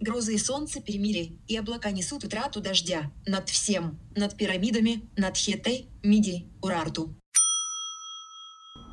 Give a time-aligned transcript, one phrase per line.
[0.00, 3.12] Грозы и солнце перемирие, и облака несут утрату дождя.
[3.26, 7.14] Над всем, над пирамидами, над Хетой, Мидией, Урарту.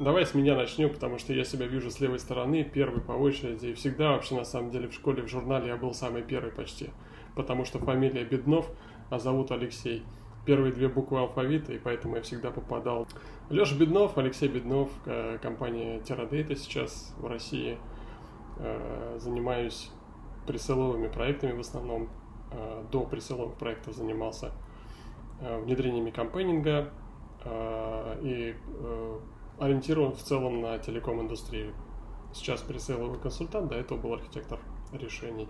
[0.01, 3.67] Давай с меня начнем, потому что я себя вижу с левой стороны, первый по очереди.
[3.67, 6.89] И всегда вообще, на самом деле, в школе, в журнале я был самый первый почти.
[7.37, 8.69] Потому что фамилия Беднов,
[9.09, 10.03] а зовут Алексей.
[10.45, 13.07] Первые две буквы алфавита, и поэтому я всегда попадал.
[13.49, 17.77] Леша Беднов, Алексей Беднов, э, компания Teradata сейчас в России.
[18.59, 19.89] Э, занимаюсь
[20.47, 22.09] пресыловыми проектами в основном.
[22.51, 24.51] Э, до пресыловых проектов занимался
[25.39, 26.91] внедрениями кампейнинга
[27.45, 28.55] и
[29.59, 31.75] ориентирован в целом на телеком-индустрию.
[32.33, 34.59] Сейчас пресейловый консультант, до этого был архитектор
[34.91, 35.47] решений.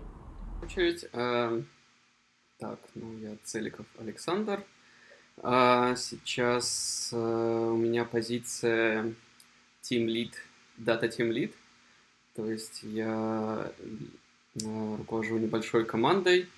[0.62, 1.06] Очередь.
[1.12, 1.62] Э,
[2.58, 4.64] так, ну я Целиков Александр.
[5.42, 9.14] А сейчас э, у меня позиция
[9.82, 10.32] Team Lead,
[10.78, 11.54] Data Team Lead.
[12.34, 13.84] То есть я э,
[14.64, 16.48] руковожу небольшой командой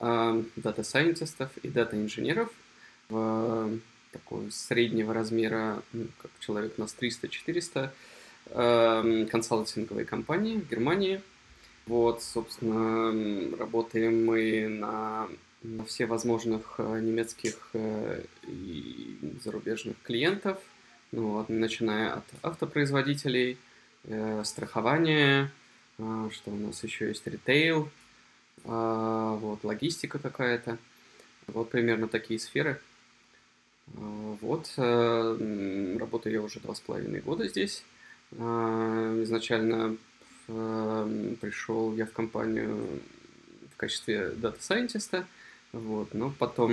[0.00, 2.50] э, дата-сайентистов и дата-инженеров
[3.08, 3.78] в
[4.12, 7.90] такой среднего размера, ну, как человек у нас 300-400,
[8.46, 11.20] э, консалтинговой компании в Германии.
[11.86, 15.28] Вот, собственно, работаем мы на,
[15.86, 20.58] все возможных э, немецких э, и зарубежных клиентов,
[21.12, 23.58] ну, вот, начиная от автопроизводителей,
[24.04, 25.63] э, страхования, э,
[25.96, 27.88] что у нас еще есть ритейл,
[28.64, 30.78] э, вот, логистика какая-то.
[31.46, 32.80] Вот примерно такие сферы.
[33.94, 37.84] А, вот, э, работаю я уже два с половиной года здесь.
[38.38, 39.96] А, изначально
[40.48, 43.00] э, пришел я в компанию
[43.72, 45.26] в качестве data scientist а,
[45.72, 46.70] вот, но потом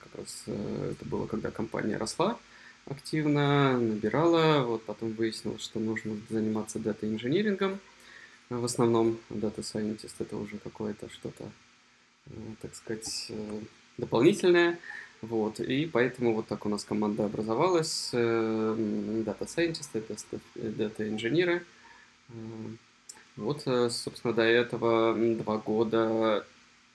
[0.00, 2.38] как раз э, это было, когда компания росла
[2.86, 7.80] активно, набирала, вот потом выяснилось, что нужно заниматься data engineering ом.
[8.48, 11.50] В основном data scientist это уже какое-то что-то,
[12.62, 13.32] так сказать,
[13.98, 14.78] дополнительное.
[15.22, 20.02] Вот, и поэтому вот так у нас команда образовалась, data scientist ы,
[20.54, 21.64] data инженеры.
[23.36, 26.46] Вот, э, собственно, до этого два года,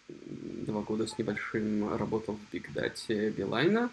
[0.07, 3.91] два года с небольшим работал в Big Data Билайна.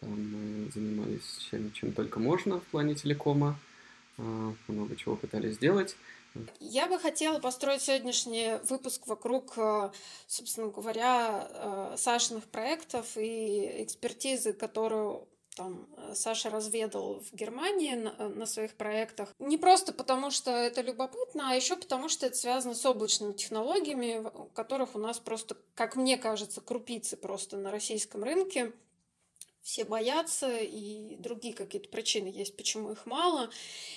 [0.00, 3.58] Там мы занимались чем, чем только можно в плане телекома.
[4.16, 5.96] Много чего пытались сделать.
[6.60, 9.90] Я бы хотела построить сегодняшний выпуск вокруг, э,
[10.26, 18.28] собственно говоря, э, Сашиных проектов и экспертизы, которую там э, Саша разведал в Германии на,
[18.28, 19.32] на своих проектах.
[19.38, 24.24] Не просто потому, что это любопытно, а еще потому, что это связано с облачными технологиями,
[24.54, 28.72] которых у нас просто, как мне кажется, крупицы просто на российском рынке
[29.64, 33.48] все боятся, и другие какие-то причины есть, почему их мало.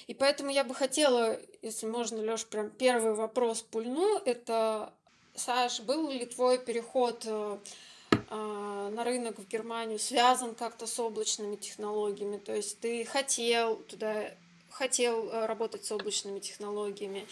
[0.08, 4.94] И поэтому я бы хотела, если можно, Лёш, прям первый вопрос пульну, это,
[5.36, 7.60] Саш, был ли твой переход э,
[8.30, 12.38] а, на рынок в Германию связан как-то с облачными технологиями?
[12.38, 14.32] То есть ты хотел туда
[14.78, 17.28] хотел э, работать с облачными технологиями,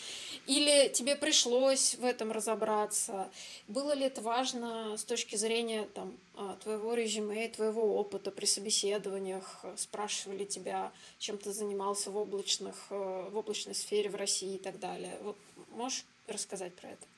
[0.48, 3.30] или тебе пришлось в этом разобраться,
[3.68, 9.64] было ли это важно с точки зрения там, а, твоего резюме, твоего опыта при собеседованиях,
[9.78, 14.80] спрашивали тебя, чем ты занимался в, облачных, э, в облачной сфере в России и так
[14.80, 15.18] далее.
[15.22, 15.38] Вот
[15.70, 17.15] можешь рассказать про это?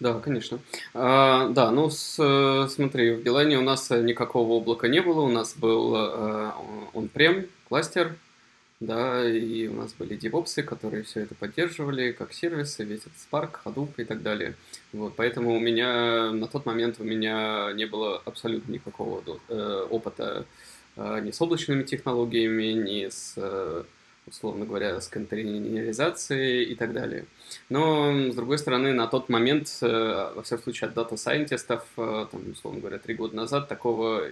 [0.00, 0.58] Да, конечно.
[0.94, 5.30] А, да, ну с, э, смотри, в Билайне у нас никакого облака не было, у
[5.30, 6.50] нас был э,
[6.92, 8.14] он-прем кластер,
[8.80, 13.60] да, и у нас были девопсы, которые все это поддерживали, как сервисы, весь этот Spark,
[13.64, 14.54] Hadoop и так далее.
[14.92, 20.46] Вот, поэтому у меня на тот момент у меня не было абсолютно никакого э, опыта
[20.96, 23.84] э, ни с облачными технологиями, ни с э,
[24.26, 27.26] условно говоря, с контейнеризацией и так далее.
[27.68, 32.50] Но, с другой стороны, на тот момент, э, во всяком случае, от дата-сайентистов, э, там,
[32.50, 34.28] условно говоря, три года назад, такого,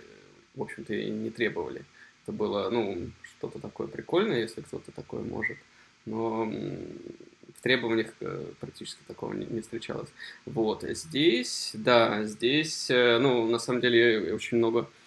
[0.55, 1.85] в общем-то, и не требовали.
[2.25, 5.59] Это было, ну, что-то такое прикольное, если кто-то такое может.
[6.07, 10.09] Но в требованиях э, практически такого не, встречалось.
[10.47, 15.00] Вот, здесь, да, здесь, ну, на самом деле, очень много Э,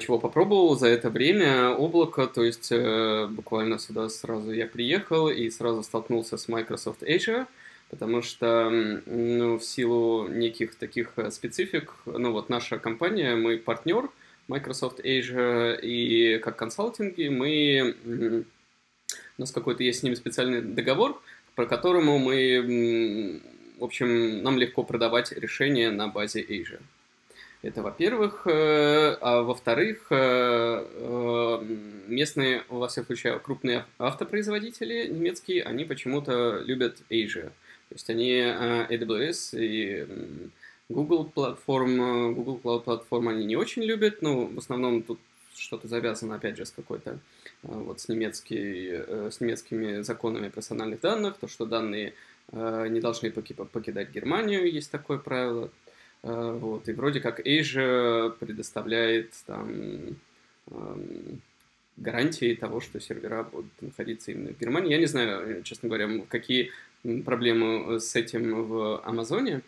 [0.00, 5.50] чего попробовал за это время облако, то есть э, буквально сюда сразу я приехал и
[5.50, 7.46] сразу столкнулся с Microsoft Azure,
[7.90, 14.10] потому что ну, в силу неких таких э, специфик, ну вот наша компания, мы партнер
[14.48, 17.94] Microsoft Azure, и как консалтинги мы,
[19.38, 21.20] у нас какой-то есть с ними специальный договор,
[21.54, 23.40] по которому мы,
[23.78, 26.80] в общем, нам легко продавать решения на базе Azure.
[27.62, 28.46] Это во-первых.
[28.46, 31.64] Э, а во-вторых, э, э,
[32.06, 37.50] местные, во всяком случае, крупные автопроизводители немецкие, они почему-то любят Asia.
[37.88, 40.06] То есть они AWS и
[40.88, 45.18] Google платформ, Google Cloud платформ они не очень любят, но в основном тут
[45.56, 47.18] что-то завязано, опять же, с какой-то
[47.62, 52.12] вот с, немецкий, с немецкими законами персональных данных, то, что данные
[52.52, 55.70] не должны покидать Германию, есть такое правило.
[56.22, 60.16] Вот, и вроде как Asia предоставляет там
[61.96, 64.90] гарантии того, что сервера будут находиться именно в Германии.
[64.90, 66.70] Я не знаю, честно говоря, какие
[67.24, 69.62] проблемы с этим в Амазоне.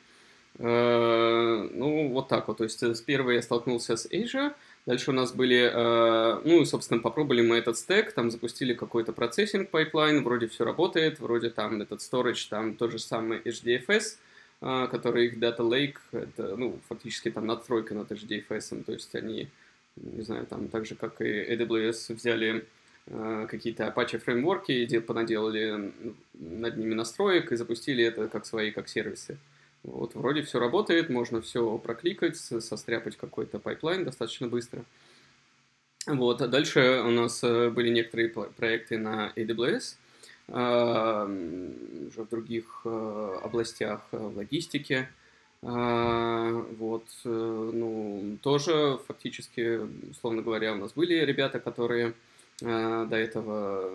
[0.58, 2.58] Э, ну, вот так вот.
[2.58, 4.52] То есть, с первой я столкнулся с Asia,
[4.86, 9.68] Дальше у нас были, э, ну, собственно, попробовали мы этот стек, там запустили какой-то processing
[9.68, 14.16] pipeline, вроде все работает, вроде там этот storage, там тот же самый HDFS, э,
[14.60, 19.48] который их Data Lake, это, ну, фактически там надстройка над HDFS, то есть они
[19.96, 22.66] не знаю, там так же, как и AWS, взяли
[23.06, 25.92] э, какие-то Apache фреймворки, понаделали
[26.34, 29.38] над ними надстроек и запустили это как свои, как сервисы.
[29.82, 34.84] Вот, вроде все работает, можно все прокликать, состряпать какой-то pipeline достаточно быстро.
[36.06, 39.96] Вот, а дальше у нас э, были некоторые проекты на AWS,
[40.50, 45.08] уже в других э, областях логистики,
[45.62, 49.78] а, вот, э, ну, тоже фактически,
[50.10, 52.14] условно говоря, у нас были ребята, которые
[52.62, 53.90] до этого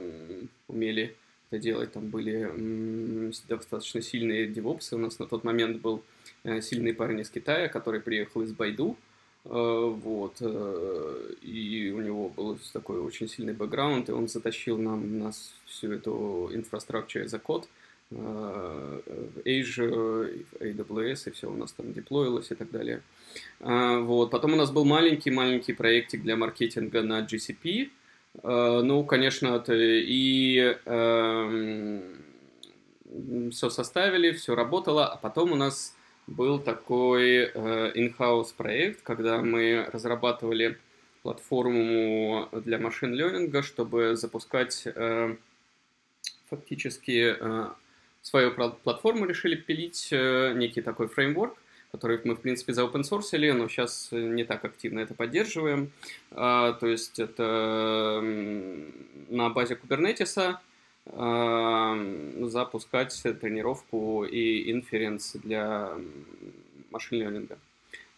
[0.68, 1.16] умели
[1.50, 6.04] это делать, там были достаточно сильные девопсы, у нас на тот момент был
[6.44, 9.05] э, сильный парень из Китая, который приехал из Байду, э,
[9.46, 15.94] вот, и у него был такой очень сильный бэкграунд, и он затащил нам нас всю
[15.94, 17.68] эту инфраструктуру за код,
[18.12, 19.00] Э,
[19.46, 23.02] Azure, AWS, и все у нас там деплоилось и так далее.
[23.60, 24.32] Вот.
[24.32, 27.90] Потом у нас был маленький-маленький проектик для маркетинга на GCP.
[28.44, 32.02] Э, ну, конечно, это и э,
[33.52, 35.96] все составили, все работало, а потом у нас
[36.28, 40.78] был такой in-house проект, когда мы разрабатывали
[41.24, 44.88] платформу для машин-ленинга, чтобы запускать
[46.50, 47.36] фактически
[48.26, 51.56] свою платформу решили пилить, э, некий такой фреймворк,
[51.92, 55.92] который мы, в принципе, за open source, но сейчас не так активно это поддерживаем.
[56.32, 58.20] А, то есть это
[59.30, 60.56] на базе Kubernetes
[61.06, 65.94] запускать тренировку и инференс для
[66.90, 67.60] машин-ленинга.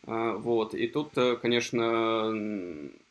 [0.07, 0.73] А, вот.
[0.73, 2.33] И тут, э, конечно,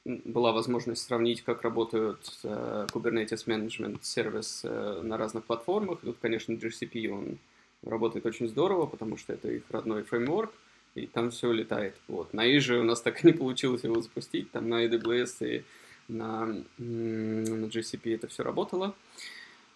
[0.04, 6.00] была возможность сравнить, как работают э, Kubernetes Management Service э, на разных платформах.
[6.00, 7.38] Тут, конечно, GCP, он
[7.82, 10.52] работает очень здорово, потому что это их родной фреймворк,
[10.94, 11.94] и там все летает.
[12.08, 12.32] Вот.
[12.32, 15.64] На Azure у нас так и не получилось его запустить, там на AWS и
[16.08, 16.46] на,
[16.78, 18.94] на GCP это все работало.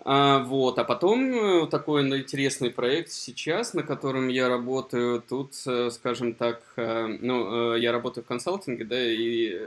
[0.04, 5.90] А, вот, а потом э, такой интересный проект сейчас, на котором я работаю, тут, э,
[5.90, 9.60] скажем так, э, ну, я работаю в консалтинге, да, и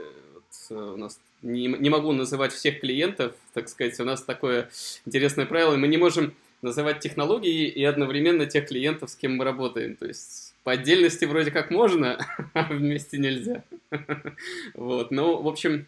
[0.70, 4.70] у нас не, не могу называть всех клиентов, так сказать, у нас такое
[5.06, 9.94] интересное правило, мы не можем называть технологии и одновременно тех клиентов, с кем мы работаем,
[9.94, 12.18] то есть по отдельности вроде как можно,
[12.54, 13.62] а вместе нельзя.
[14.74, 15.86] Вот, ну, в общем,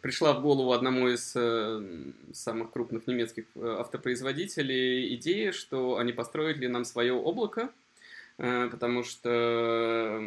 [0.00, 6.66] пришла в голову одному из э, самых крупных немецких э, автопроизводителей идея, что они построили
[6.66, 7.70] нам свое облако,
[8.38, 10.18] потому что,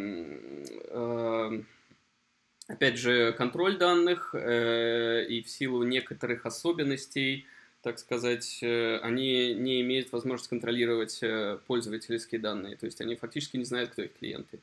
[2.67, 7.47] опять же, контроль данных и в силу некоторых особенностей,
[7.81, 11.19] так сказать, они не имеют возможности контролировать
[11.65, 14.59] пользовательские данные, то есть они фактически не знают, кто их клиенты.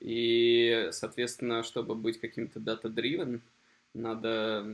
[0.00, 3.40] И, соответственно, чтобы быть каким-то data-driven,
[3.96, 4.64] надо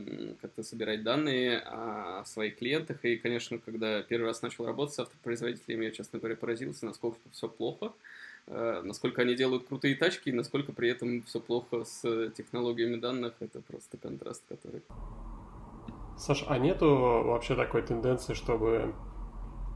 [0.41, 3.03] как-то собирать данные о своих клиентах.
[3.03, 7.47] И, конечно, когда первый раз начал работать с автопроизводителями, я, честно говоря, поразился, насколько все
[7.47, 7.93] плохо,
[8.47, 13.33] э, насколько они делают крутые тачки, и насколько при этом все плохо с технологиями данных.
[13.39, 14.81] Это просто контраст, который...
[16.17, 18.93] Саш, а нету вообще такой тенденции, чтобы,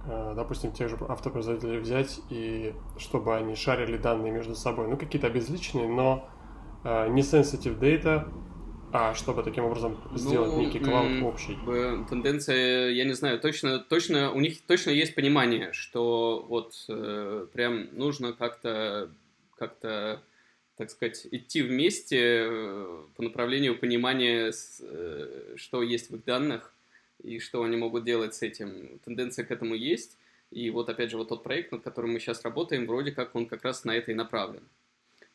[0.08, 4.88] допустим, тех же автопроизводителей взять и чтобы они шарили данные между собой?
[4.88, 6.30] Ну, какие-то обезличенные, но
[6.84, 8.32] э, не sensitive data,
[8.94, 11.58] а, чтобы таким образом сделать ну, некий клауд общий.
[12.10, 17.90] Тенденция, я не знаю, точно, точно, у них точно есть понимание, что вот э, прям
[17.98, 19.12] нужно как-то,
[19.58, 20.24] как-то,
[20.78, 26.74] так сказать, идти вместе э, по направлению понимания, э, что есть в их данных
[27.24, 29.00] и что они могут делать с этим.
[29.06, 30.18] Тенденция к этому есть.
[30.52, 33.48] И вот опять же вот тот проект, над которым мы сейчас работаем, вроде как он
[33.48, 34.64] как раз на это и направлен.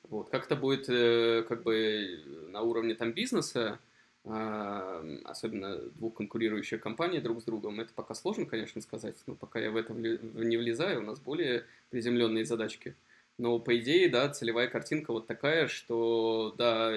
[0.04, 0.30] Вот.
[0.30, 3.78] Как это будет э, как бы на уровне там бизнеса,
[4.24, 9.72] особенно двух конкурирующих компаний друг с другом, это пока сложно, конечно, сказать, но пока я
[9.72, 12.94] в это не влезаю, у нас более приземленные задачки.
[13.38, 16.94] Но, по идее, да, целевая картинка вот такая, что, да,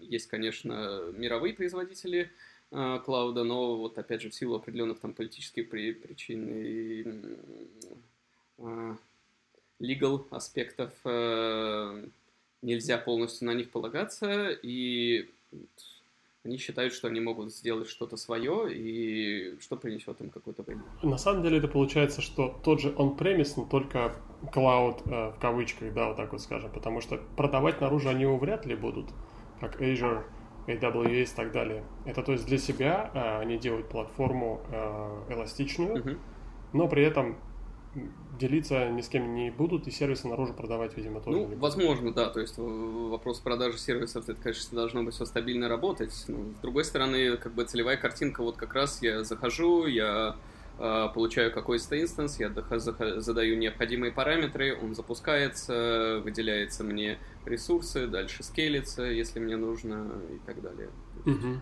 [0.00, 2.28] есть, конечно, мировые производители э,
[2.70, 7.04] клауда, но вот, опять же, в силу определенных там политических при, причин и
[8.58, 8.96] э,
[9.80, 12.04] legal аспектов э,
[12.62, 15.28] нельзя полностью на них полагаться, и
[16.44, 20.84] они считают, что они могут сделать что-то свое, и что принесет им какой-то прибыль.
[21.02, 24.14] На самом деле это получается, что тот же on-premise, но только
[24.54, 28.38] cloud э, в кавычках, да, вот так вот скажем, потому что продавать наружу они его
[28.38, 29.06] вряд ли будут,
[29.60, 30.24] как Azure,
[30.66, 31.84] AWS и так далее.
[32.04, 36.18] Это то есть для себя э, они делают платформу э, эластичную, uh-huh.
[36.72, 37.36] но при этом
[38.38, 41.38] делиться ни с кем не будут, и сервисы наружу продавать, видимо, тоже.
[41.38, 42.28] Ну, возможно, да.
[42.28, 46.12] То есть вопрос продажи сервисов, это, конечно, должно быть все стабильно работать.
[46.28, 50.36] Но, с другой стороны, как бы целевая картинка, вот как раз я захожу, я
[50.78, 52.52] э, получаю какой-то инстанс, я
[53.20, 60.62] задаю необходимые параметры, он запускается, выделяется мне ресурсы, дальше скейлится, если мне нужно, и так
[60.62, 60.90] далее.
[61.24, 61.60] Угу.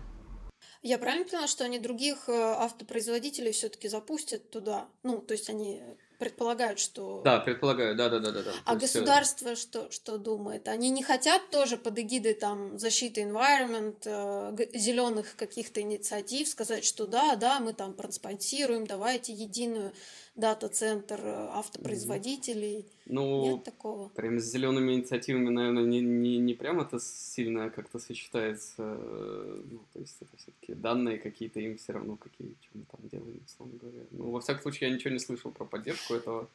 [0.81, 4.87] Я правильно поняла, что они других э, автопроизводителей все-таки запустят туда?
[5.03, 5.81] Ну, то есть они
[6.19, 7.21] предполагают, что...
[7.23, 8.43] Да, предполагаю, да, да, да, да.
[8.43, 8.51] да.
[8.65, 9.63] А государство есть...
[9.63, 10.67] что, что думает?
[10.67, 17.07] Они не хотят тоже под эгидой там защиты environment, э, зеленых каких-то инициатив сказать, что
[17.07, 19.91] да, да, мы там транспонтируем, давайте единую
[20.35, 22.85] дата-центр э, автопроизводителей.
[23.07, 24.09] Ну, Нет такого?
[24.09, 28.81] Прям с зелеными инициативами, наверное, не, не, не прям это сильно как-то сочетается.
[28.81, 33.41] Ну, то есть это все-таки данные какие-то, им все равно какие, что мы там делаем,
[33.45, 34.05] условно говоря.
[34.11, 36.49] Ну, во всяком случае, я ничего не слышал про поддержку этого.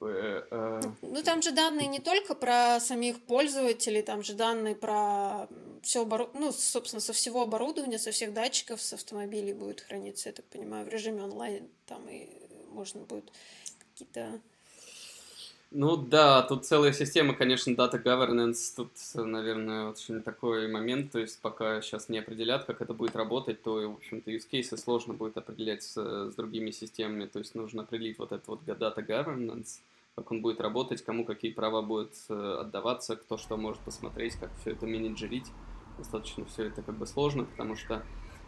[0.00, 0.80] Бы, э...
[1.02, 5.48] Ну, там же данные не только про самих пользователей, там же данные про
[5.82, 10.32] все оборудование, ну, собственно, со всего оборудования, со всех датчиков, с автомобилей будет храниться, я
[10.34, 12.28] так понимаю, в режиме онлайн, там и
[12.70, 13.30] можно будет
[13.78, 14.40] какие-то...
[15.76, 21.40] Ну да, тут целая система, конечно, data governance, тут, наверное, очень такой момент, то есть
[21.40, 25.36] пока сейчас не определят, как это будет работать, то, в общем-то, use cases сложно будет
[25.36, 29.80] определять с, с другими системами, то есть нужно определить вот этот вот data governance,
[30.14, 34.52] как он будет работать, кому какие права будут э, отдаваться, кто что может посмотреть, как
[34.60, 35.46] все это менеджерить.
[35.98, 38.04] Достаточно все это как бы сложно, потому что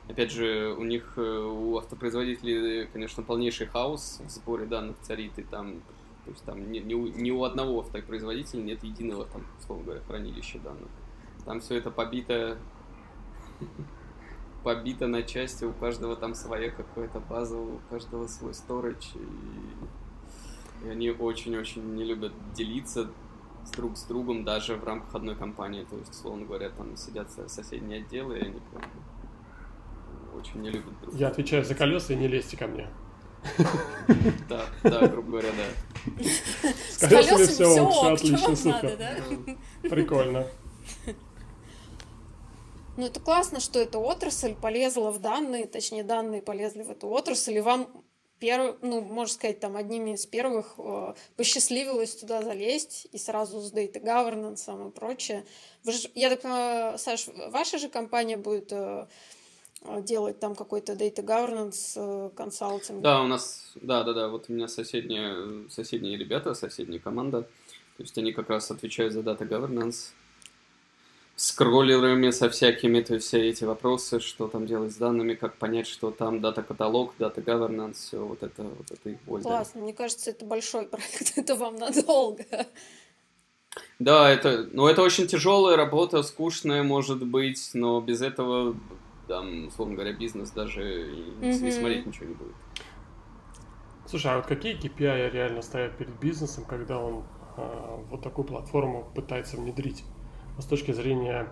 [0.08, 5.42] Опять же, у них, э, у автопроизводителей, конечно, полнейший хаос в сборе данных царит, и
[5.42, 5.82] там,
[6.26, 10.00] то есть там ни, ни, у, ни у одного автопроизводителя нет единого, там, условно говоря,
[10.08, 10.88] хранилища данных.
[11.44, 12.58] Там все это побито,
[14.64, 20.90] побито на части, у каждого там своя какая-то база, у каждого свой сторож, и, и
[20.90, 23.08] они очень-очень не любят делиться
[23.64, 25.86] с друг с другом даже в рамках одной компании.
[25.88, 28.82] То есть, условно говоря, там сидят соседние отделы, и они прям
[30.36, 32.88] очень не любят друг Я отвечаю за колеса и не лезьте ко мне.
[34.48, 36.70] Да, да, грубо говоря, да.
[36.90, 38.98] С колесами все, все отлично, супер.
[39.82, 40.46] Прикольно.
[42.96, 47.56] Ну, это классно, что эта отрасль полезла в данные, точнее, данные полезли в эту отрасль,
[47.56, 47.88] и вам
[48.38, 53.72] перв, ну, можно сказать, там, одними из первых э, посчастливилось туда залезть, и сразу с
[53.72, 55.44] data governance и прочее.
[55.84, 59.06] Вы же, я так понимаю, Саш, ваша же компания будет э,
[60.00, 63.02] делать там какой-то data governance э, консалтинг.
[63.02, 68.02] Да, у нас, да, да, да, вот у меня соседние, соседние ребята, соседняя команда, то
[68.02, 70.12] есть они как раз отвечают за data governance,
[71.36, 75.56] с кроллерами, со всякими, то есть все эти вопросы, что там делать с данными, как
[75.56, 79.42] понять, что там дата-каталог, дата governance, все вот это, вот это их боль.
[79.42, 82.44] Классно, мне кажется, это большой проект, это вам надолго.
[83.98, 88.74] Да, это, ну, это очень тяжелая работа, скучная, может быть, но без этого
[89.26, 91.70] там, условно говоря, бизнес даже и mm-hmm.
[91.72, 92.54] смотреть ничего не будет.
[94.06, 97.24] Слушай, а вот какие KPI реально стоят перед бизнесом, когда он
[97.56, 100.04] э, вот такую платформу пытается внедрить
[100.58, 101.48] с точки зрения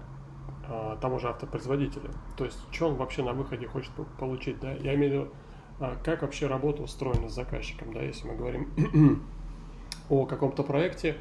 [0.68, 2.10] э, того же автопроизводителя?
[2.36, 4.72] То есть, что он вообще на выходе хочет получить, да?
[4.72, 5.34] Я имею в виду,
[5.80, 9.26] э, как вообще работа устроена с заказчиком, да, если мы говорим
[10.08, 11.16] о каком-то проекте,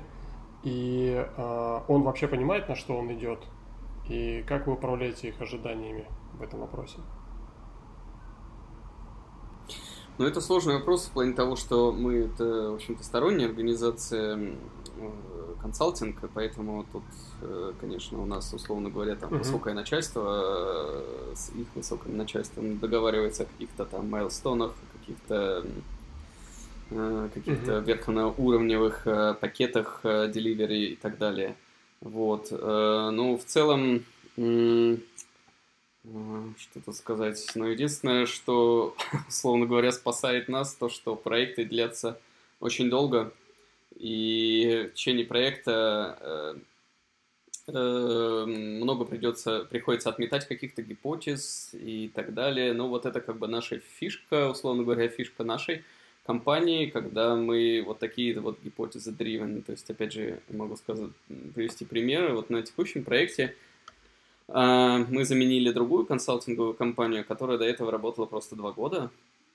[0.61, 3.39] и э, он вообще понимает, на что он идет,
[4.07, 6.05] и как вы управляете их ожиданиями
[6.37, 6.99] в этом вопросе?
[10.19, 15.11] Ну, это сложный вопрос в плане того, что мы это, в общем-то, сторонняя организация э,
[15.59, 17.03] консалтинг, поэтому тут,
[17.41, 19.39] э, конечно, у нас, условно говоря, там uh-huh.
[19.39, 25.65] высокое начальство, э, с их высоким начальством договаривается о каких-то там майлстонах, каких-то
[27.33, 27.85] каких-то uh-huh.
[27.85, 29.07] верхнеуровневых
[29.39, 31.55] пакетах деливери и так далее.
[32.01, 32.51] Вот.
[32.51, 34.03] Ну, в целом,
[36.03, 37.47] Что тут сказать?
[37.55, 38.95] Но единственное, что,
[39.29, 42.19] условно говоря, спасает нас, то, что проекты длятся
[42.59, 43.31] очень долго,
[43.95, 46.17] и в течение проекта
[47.67, 52.73] э, э, много придется, приходится отметать каких-то гипотез и так далее.
[52.73, 55.83] Но вот это как бы наша фишка, условно говоря, фишка нашей
[56.25, 59.61] компании, когда мы вот такие вот гипотезы driven.
[59.61, 61.11] То есть, опять же, могу сказать,
[61.55, 62.33] привести примеры.
[62.33, 63.72] Вот на текущем проекте э,
[64.53, 69.09] мы заменили другую консалтинговую компанию, которая до этого работала просто два года,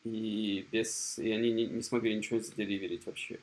[0.04, 3.38] и, без, и они не, не смогли ничего заделиверить вообще.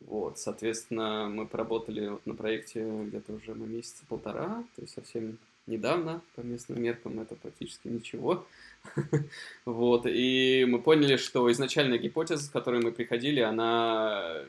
[0.00, 5.38] Вот, соответственно, мы поработали вот на проекте где-то уже на месяца полтора, то есть совсем
[5.66, 8.46] недавно, по местным меркам это практически ничего.
[9.64, 14.44] вот, и мы поняли, что изначальная гипотеза, с которой мы приходили, она,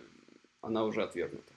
[0.62, 1.54] она уже отвергнута.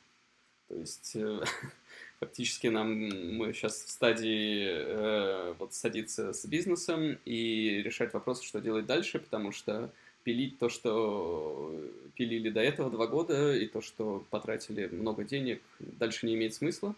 [0.69, 1.45] То есть э,
[2.23, 8.61] фактически нам мы сейчас в стадии э, вот садиться с бизнесом и решать вопрос, что
[8.61, 9.91] делать дальше, потому что
[10.23, 11.75] пилить то, что
[12.15, 16.95] пилили до этого два года, и то, что потратили много денег, дальше не имеет смысла.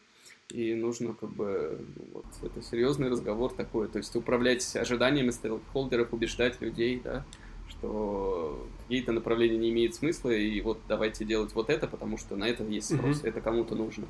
[0.50, 6.12] И нужно как бы, ну, вот, это серьезный разговор такой, то есть управлять ожиданиями стейкхолдеров,
[6.12, 7.24] убеждать людей, да,
[7.70, 12.46] что какие-то направления не имеют смысла, и вот давайте делать вот это, потому что на
[12.46, 13.28] это есть спрос, mm-hmm.
[13.28, 14.06] это кому-то нужно.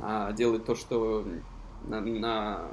[0.00, 1.26] А делать то, что
[1.84, 2.70] на, на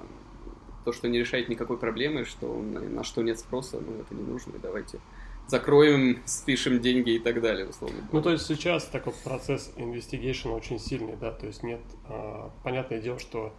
[0.83, 4.23] то, что не решает никакой проблемы, что на, на что нет спроса, ну это не
[4.23, 4.99] нужно, давайте
[5.47, 8.07] закроем, спишем деньги и так далее, условно.
[8.11, 13.01] Ну, то есть сейчас такой процесс investigation очень сильный, да, то есть нет, а, понятное
[13.01, 13.53] дело, что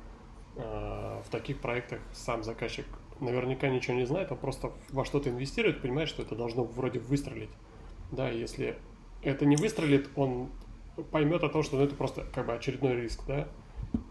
[0.56, 2.86] а, в таких проектах сам заказчик
[3.20, 7.50] наверняка ничего не знает, он просто во что-то инвестирует, понимает, что это должно вроде выстрелить,
[8.12, 8.76] да, если
[9.22, 10.50] это не выстрелит, он
[11.10, 13.48] поймет о том, что ну, это просто как бы очередной риск, да,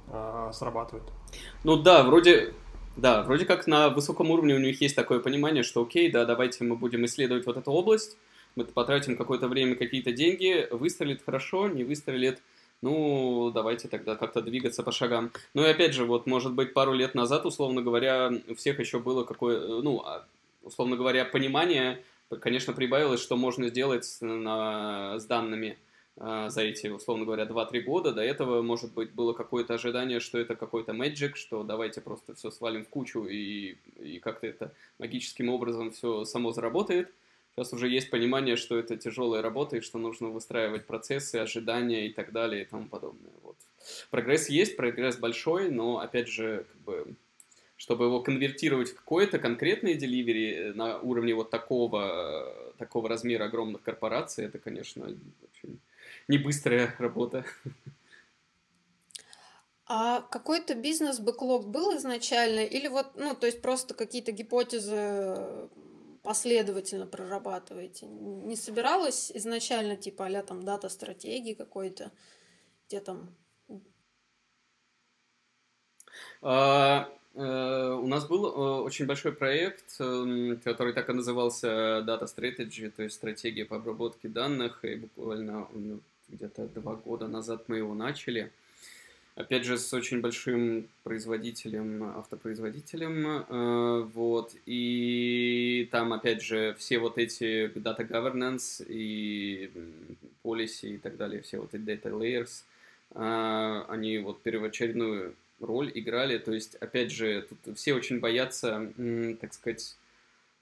[0.09, 1.05] а, срабатывает.
[1.63, 2.53] Ну да, вроде
[2.97, 6.63] да, вроде как на высоком уровне у них есть такое понимание, что окей, да, давайте
[6.63, 8.17] мы будем исследовать вот эту область,
[8.55, 12.41] мы потратим какое-то время, какие-то деньги, выстрелит хорошо, не выстрелит,
[12.81, 15.31] ну, давайте тогда как-то двигаться по шагам.
[15.53, 18.99] Ну и опять же, вот, может быть, пару лет назад, условно говоря, у всех еще
[18.99, 20.25] было какое, ну, а,
[20.63, 22.01] условно говоря, понимание,
[22.39, 25.77] конечно, прибавилось, что можно сделать на, с данными.
[26.17, 28.13] А, за эти, условно говоря, 2-3 года.
[28.13, 32.51] До этого, может быть, было какое-то ожидание, что это какой-то magic, что давайте просто все
[32.51, 37.11] свалим в кучу и, и как-то это магическим образом все само заработает.
[37.55, 42.13] Сейчас уже есть понимание, что это тяжелая работа и что нужно выстраивать процессы, ожидания и
[42.13, 43.31] так далее и тому подобное.
[43.43, 43.55] Вот.
[44.09, 47.13] Прогресс есть, прогресс большой, но, опять же, как бы,
[47.77, 54.45] чтобы его конвертировать в какое-то конкретное деливери на уровне вот такого, такого размера огромных корпораций,
[54.45, 55.15] это, конечно,
[56.27, 57.45] не быстрая работа.
[59.87, 62.61] А какой-то бизнес-бэклог был изначально?
[62.61, 65.69] Или вот, ну, то есть просто какие-то гипотезы
[66.23, 68.07] последовательно прорабатываете?
[68.07, 72.11] Не собиралась изначально, типа, а там дата-стратегии какой-то,
[72.87, 73.35] где там...
[76.41, 81.67] А, э, у нас был э, очень большой проект, э, который так и назывался
[82.07, 85.67] Data Strategy, то есть стратегия по обработке данных, и буквально
[86.35, 88.51] где-то два года назад мы его начали.
[89.35, 97.17] Опять же, с очень большим производителем, автопроизводителем, э, вот, и там, опять же, все вот
[97.17, 99.69] эти data governance и
[100.41, 102.63] policy и так далее, все вот эти data layers,
[103.11, 108.93] э, они вот первоочередную роль играли, то есть, опять же, тут все очень боятся,
[109.41, 109.97] так сказать,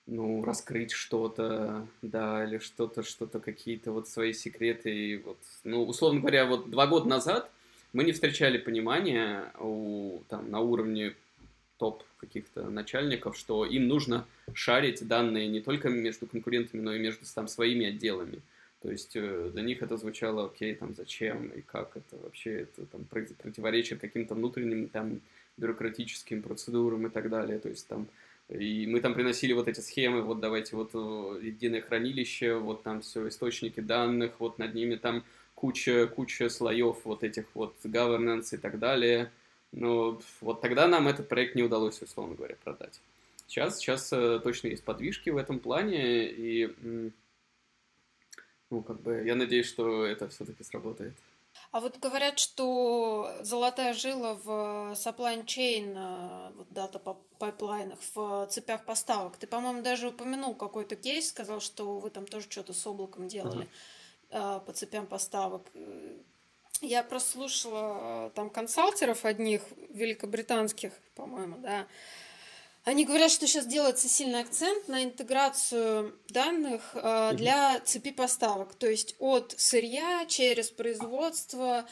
[0.05, 4.93] ну, раскрыть что-то, да, или что-то, что-то, какие-то вот свои секреты.
[4.93, 7.49] И вот, ну, условно говоря, вот два года назад
[7.93, 11.15] мы не встречали понимания у, там, на уровне
[11.77, 17.25] топ каких-то начальников, что им нужно шарить данные не только между конкурентами, но и между
[17.33, 18.41] там своими отделами.
[18.81, 22.85] То есть э, для них это звучало, окей, там, зачем и как это вообще, это
[22.85, 25.21] там противоречит каким-то внутренним там
[25.55, 27.59] бюрократическим процедурам и так далее.
[27.59, 28.07] То есть там
[28.49, 33.01] и мы там приносили вот эти схемы, вот давайте вот э, единое хранилище, вот там
[33.01, 35.23] все, источники данных, вот над ними там
[35.56, 39.32] куча, куча слоев вот этих вот governance и так далее.
[39.71, 42.99] Но вот тогда нам этот проект не удалось, условно говоря, продать.
[43.47, 47.12] Сейчас, сейчас э, точно есть подвижки в этом плане, и
[48.69, 51.13] ну, как бы я надеюсь, что это все-таки сработает.
[51.73, 58.45] А вот говорят, что золотая жила в supply chain, э, вот дата по пайплайнах, в
[58.45, 59.38] цепях поставок.
[59.38, 63.67] Ты, по-моему, даже упомянул какой-то кейс, сказал, что вы там тоже что-то с облаком делали
[64.29, 64.63] uh-huh.
[64.63, 65.63] по цепям поставок.
[66.81, 71.88] Я прослушала э, там консалтеров одних, великобританских, по-моему, да,
[72.83, 78.87] Они говорят, что сейчас делается сильный акцент на интеграцию данных э, для цепи поставок, то
[78.87, 81.85] есть от сырья через производство,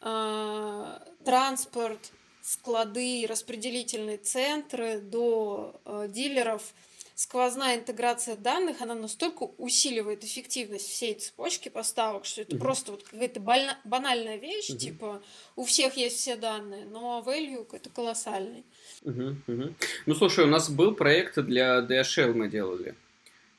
[0.00, 2.10] э, транспорт,
[2.42, 6.74] склады, распределительные центры до э, дилеров–
[7.14, 12.60] сквозная интеграция данных, она настолько усиливает эффективность всей цепочки поставок, что это mm-hmm.
[12.60, 14.76] просто вот какая-то больна- банальная вещь, mm-hmm.
[14.76, 15.22] типа
[15.56, 18.64] у всех есть все данные, но value это колоссальный.
[19.02, 19.36] Mm-hmm.
[19.46, 19.74] Mm-hmm.
[20.06, 22.94] Ну, слушай, у нас был проект для DHL мы делали,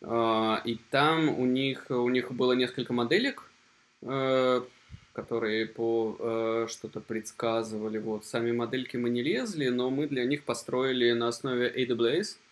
[0.01, 3.43] uh, и там у них, у них было несколько моделек,
[4.01, 4.67] э,
[5.13, 7.99] которые по э, что-то предсказывали.
[7.99, 12.42] Вот сами модельки мы не лезли, но мы для них построили на основе AWS Э,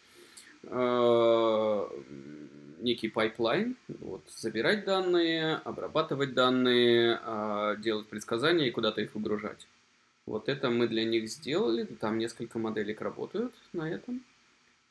[2.81, 9.67] некий pipeline, вот, забирать данные, обрабатывать данные, а, делать предсказания и куда-то их выгружать.
[10.25, 14.23] Вот это мы для них сделали, там несколько моделек работают на этом.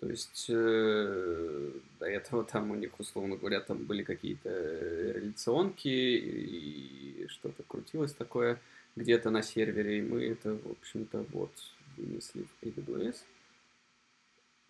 [0.01, 7.27] То есть э, до этого там у них, условно говоря, там были какие-то реляционки и
[7.29, 8.59] что-то крутилось такое
[8.97, 11.53] где-то на сервере, и мы это, в общем-то, вот
[11.99, 13.17] вынесли в AWS.
[13.17, 13.39] Э,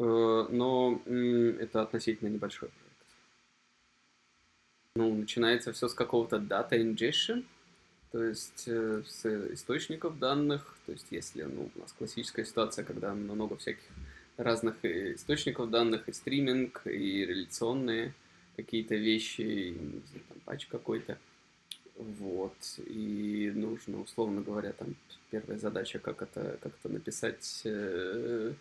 [0.05, 2.91] но это относительно небольшой проект.
[4.97, 7.45] Ну, начинается все с какого-то data ingestion,
[8.11, 13.15] то есть э, с источников данных, то есть если ну, у нас классическая ситуация, когда
[13.15, 13.85] много всяких
[14.37, 18.15] разных источников данных, и стриминг, и реляционные
[18.57, 21.19] какие-то вещи, и, не знаю, там, патч какой-то,
[21.97, 22.55] вот,
[22.87, 24.95] и нужно, условно говоря, там
[25.31, 28.53] первая задача, как это, как это написать э,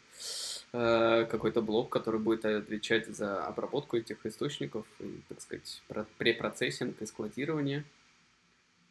[0.74, 5.82] э, какой-то блок, который будет отвечать за обработку этих источников, и, так сказать,
[6.18, 7.86] препроцессинг и складирование.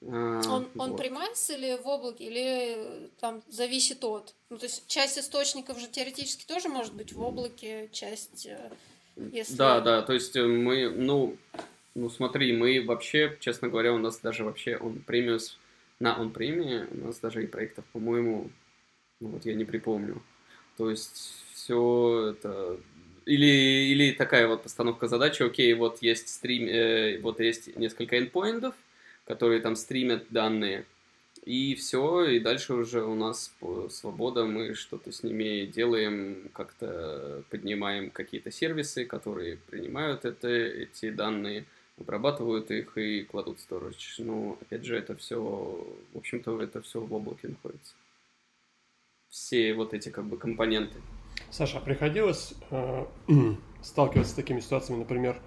[0.00, 0.90] Э, он, вот.
[0.90, 4.34] он примайс или в облаке, или там зависит от?
[4.50, 8.48] Ну, то есть часть источников же теоретически тоже может быть в облаке, часть...
[9.32, 9.56] Если...
[9.56, 11.36] Да, да, то есть мы, ну,
[11.98, 15.58] ну смотри, мы вообще, честно говоря, у нас даже вообще он премиус
[16.00, 18.50] на он премии у нас даже и проектов, по-моему,
[19.20, 20.22] ну вот я не припомню.
[20.76, 22.78] То есть все это
[23.26, 23.46] или,
[23.92, 28.74] или такая вот постановка задачи, окей, вот есть стрим, э, вот есть несколько endpointов,
[29.26, 30.86] которые там стримят данные,
[31.44, 33.52] и все, и дальше уже у нас
[33.90, 41.64] свобода, мы что-то с ними делаем, как-то поднимаем какие-то сервисы, которые принимают это, эти данные,
[42.00, 44.24] обрабатывают их и кладут в storage.
[44.24, 45.40] Но, опять же, это все,
[46.12, 47.94] в общем-то, это все в облаке находится.
[49.28, 50.98] Все вот эти как бы компоненты.
[51.50, 53.06] Саша, а приходилось э,
[53.82, 55.40] сталкиваться с такими ситуациями, например,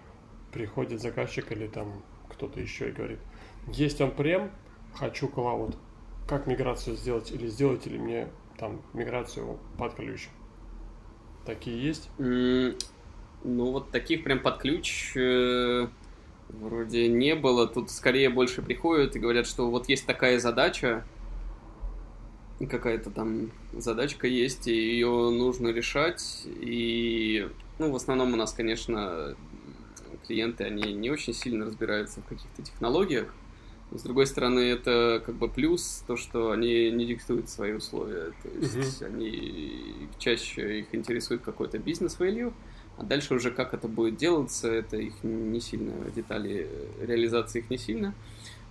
[0.52, 3.20] приходит заказчик или там кто-то еще и говорит,
[3.68, 4.52] есть он прем,
[4.96, 5.76] хочу клауд,
[6.28, 10.30] как миграцию сделать или сделать ли мне там миграцию под ключ?
[11.46, 12.10] Такие есть?
[12.18, 12.80] Mm,
[13.44, 15.88] ну вот таких прям под ключ э,
[16.60, 17.68] Вроде не было.
[17.68, 21.06] Тут скорее больше приходят и говорят, что вот есть такая задача,
[22.68, 26.44] какая-то там задачка есть, и ее нужно решать.
[26.46, 29.36] И, ну, в основном у нас, конечно,
[30.28, 33.34] клиенты, они не очень сильно разбираются в каких-то технологиях.
[33.90, 38.32] Но, с другой стороны, это как бы плюс, то, что они не диктуют свои условия.
[38.42, 39.08] То есть uh-huh.
[39.08, 42.54] они чаще их интересует какой-то бизнес-value,
[43.02, 46.70] а дальше уже как это будет делаться, это их не сильно, детали
[47.02, 48.14] реализации их не сильно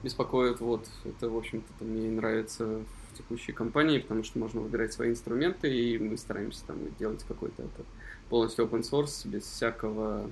[0.05, 0.61] беспокоят.
[0.61, 5.69] Вот, это, в общем-то, мне нравится в текущей компании, потому что можно выбирать свои инструменты,
[5.69, 7.85] и мы стараемся там делать какой-то это
[8.29, 10.31] полностью open source, без всякого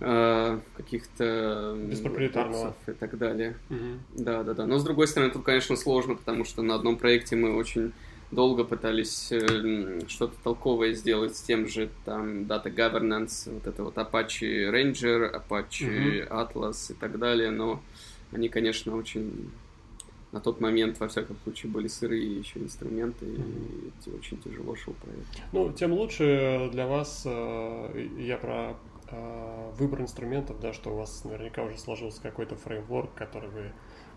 [0.00, 3.56] э, каких-то беспроприетарного и так далее.
[3.70, 4.22] Угу.
[4.22, 4.66] Да, да, да.
[4.66, 7.94] Но с другой стороны, тут, конечно, сложно, потому что на одном проекте мы очень
[8.32, 13.96] долго пытались э, что-то толковое сделать с тем же там Data Governance, вот это вот
[13.96, 16.28] Apache Ranger, Apache mm-hmm.
[16.28, 17.80] Atlas и так далее, но
[18.32, 19.50] они, конечно, очень
[20.32, 25.28] на тот момент, во всяком случае, были сырые еще инструменты, и очень тяжело шел проект.
[25.52, 28.74] Ну, тем лучше для вас, э, я про
[29.78, 33.72] выбор инструментов, да, что у вас наверняка уже сложился какой-то фреймворк, который вы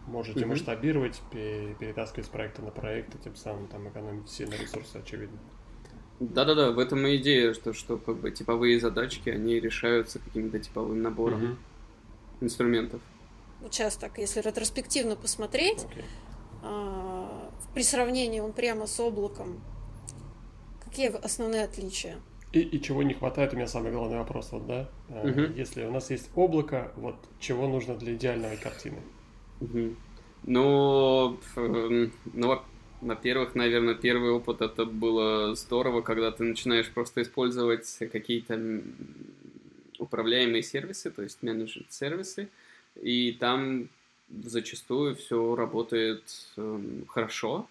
[0.07, 0.47] можете mm-hmm.
[0.47, 5.37] масштабировать, перетаскивать с проекта на проект, и тем самым там экономить сильно ресурсы, очевидно.
[6.19, 11.01] Да-да-да, в этом и идея, что, что как бы типовые задачки, они решаются каким-то типовым
[11.01, 11.57] набором mm-hmm.
[12.41, 13.01] инструментов.
[13.61, 16.05] Вот сейчас так, если ретроспективно посмотреть, okay.
[16.61, 19.59] а, при сравнении он прямо с облаком,
[20.83, 22.17] какие основные отличия?
[22.55, 24.89] И, и чего не хватает, у меня самый главный вопрос, вот, да?
[25.09, 25.53] Uh-huh.
[25.57, 28.99] Если у нас есть облако, вот чего нужно для идеальной картины?
[29.59, 29.95] Угу.
[30.45, 31.37] Ну,
[32.33, 32.61] ну,
[33.01, 38.81] Во-первых, наверное, первый опыт это было здорово, когда ты начинаешь просто использовать какие-то
[39.99, 42.47] управляемые сервисы, то есть менеджер сервисы,
[43.01, 43.89] и там
[44.29, 46.23] зачастую все работает
[46.55, 47.67] э, хорошо,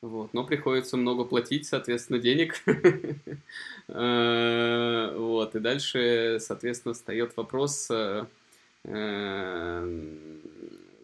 [0.00, 2.62] вот, но приходится много платить, соответственно, денег.
[3.90, 8.26] Э, вот, и дальше, соответственно, встает вопрос, э,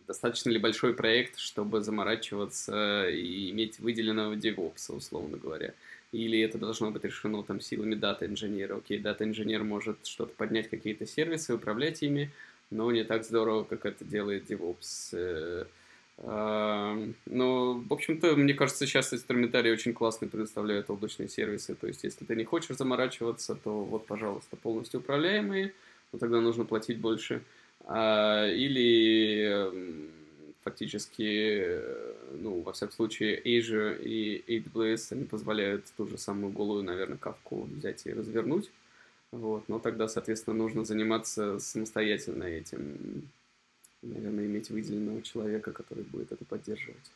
[0.07, 5.73] достаточно ли большой проект, чтобы заморачиваться и иметь выделенного DevOps, условно говоря.
[6.13, 8.77] Или это должно быть решено там силами дата-инженера.
[8.77, 12.31] Окей, дата-инженер может что-то поднять, какие-то сервисы, управлять ими,
[12.71, 15.67] но не так здорово, как это делает DevOps.
[16.23, 21.75] Ну, в общем-то, мне кажется, сейчас инструментарий очень классный предоставляют облачные сервисы.
[21.75, 25.75] То есть, если ты не хочешь заморачиваться, то вот, пожалуйста, полностью управляемые,
[26.13, 27.43] но тогда нужно платить больше.
[27.87, 29.71] А, или
[30.63, 31.81] фактически,
[32.33, 37.65] ну, во всяком случае, Azure и AWS они позволяют ту же самую голую, наверное, кавку
[37.65, 38.71] взять и развернуть.
[39.31, 43.29] Вот, но тогда, соответственно, нужно заниматься самостоятельно этим
[44.05, 47.11] наверное, иметь выделенного человека, который будет это поддерживать.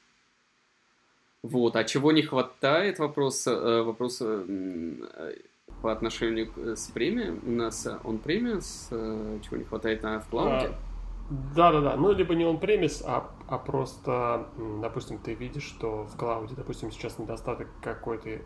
[1.42, 5.34] Вот, а чего не хватает, вопрос, э, вопрос э,
[5.82, 7.30] по отношению с премией.
[7.30, 10.74] У нас он премия, чего не хватает на в клауде.
[11.30, 11.96] А, да, да, да.
[11.96, 14.48] Ну, либо не он премис, а, а просто,
[14.80, 18.40] допустим, ты видишь, что в клауде, допустим, сейчас недостаток какой-то э,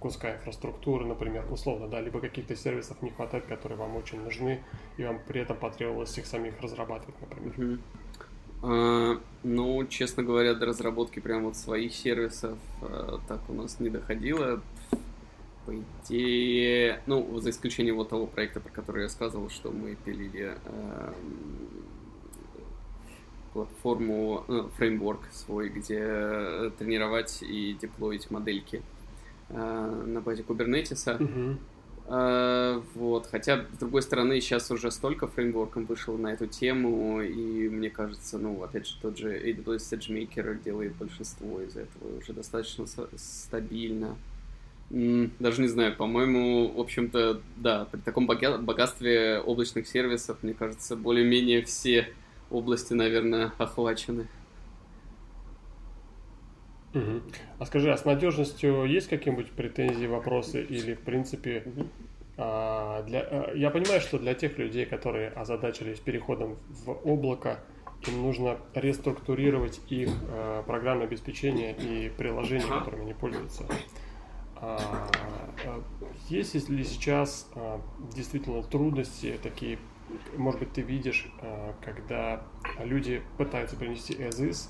[0.00, 4.62] куска инфраструктуры, например, условно, да, либо каких-то сервисов не хватает, которые вам очень нужны,
[4.96, 7.54] и вам при этом потребовалось их самих разрабатывать, например.
[7.56, 7.80] Uh-huh.
[8.62, 13.90] Uh, ну, честно говоря, до разработки прям вот своих сервисов uh, так у нас не
[13.90, 14.62] доходило.
[15.66, 20.56] По идее, ну, за исключением вот того проекта, про который я сказал, что мы пилили
[20.64, 21.14] uh,
[23.52, 28.82] платформу, ну, фреймворк свой, где э, тренировать и деплоить модельки
[29.48, 31.18] э, на базе Kubernetes.
[31.18, 31.56] Uh-huh.
[32.94, 37.90] Вот, хотя, с другой стороны, сейчас уже столько фреймворков вышло на эту тему, и мне
[37.90, 42.86] кажется, ну, опять же, тот же AWS SageMaker делает большинство из этого уже достаточно
[43.16, 44.16] стабильно.
[44.90, 51.62] Даже не знаю, по-моему, в общем-то, да, при таком богатстве облачных сервисов, мне кажется, более-менее
[51.62, 52.12] все
[52.54, 54.26] области, наверное, охвачены.
[56.94, 57.22] Угу.
[57.58, 61.86] А скажи, а с надежностью есть какие-нибудь претензии, вопросы или, в принципе, угу.
[62.36, 67.60] а, для, а, я понимаю, что для тех людей, которые озадачились переходом в облако,
[68.06, 72.80] им нужно реструктурировать их а, программное обеспечение и приложения, ага.
[72.80, 73.64] которыми они пользуются.
[74.62, 74.78] А,
[75.66, 75.82] а,
[76.28, 77.80] есть ли сейчас а,
[78.14, 79.76] действительно трудности такие
[80.36, 82.42] может быть, ты видишь, э, когда
[82.78, 84.68] люди пытаются принести as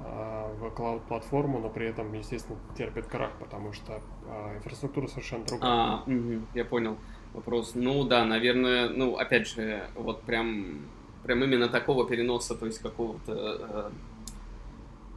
[0.00, 5.70] э, в клауд-платформу, но при этом, естественно, терпят крах, потому что э, инфраструктура совершенно другая.
[5.70, 6.96] А, угу, я понял
[7.32, 7.72] вопрос.
[7.74, 10.80] Ну да, наверное, ну опять же, вот прям,
[11.24, 13.92] прям именно такого переноса, то есть какого-то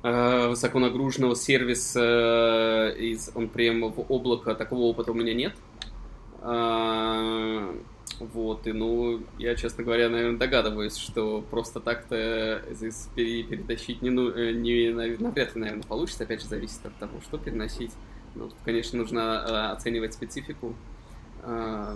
[0.01, 5.53] высоконагруженного сервиса из он прям в облако, такого опыта у меня нет.
[8.19, 14.29] Вот, и ну, я, честно говоря, наверное, догадываюсь, что просто так-то здесь перетащить не, ну,
[14.29, 16.23] э, не, навряд ли, наверное, получится.
[16.23, 17.91] Опять же, зависит от того, что переносить.
[18.35, 20.75] Ну, конечно, нужно э, оценивать специфику
[21.43, 21.95] э,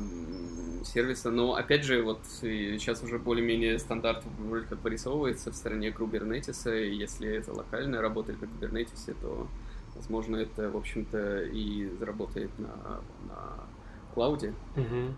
[0.86, 6.88] сервиса, но, опять же, вот сейчас уже более-менее стандарт вроде как вырисовывается в стороне Kubernetes,
[6.88, 9.48] и если это локально работает на Kubernetes, то,
[9.96, 13.66] возможно, это, в общем-то, и заработает на, на
[14.14, 14.54] клауде.
[14.76, 15.14] Mm-hmm.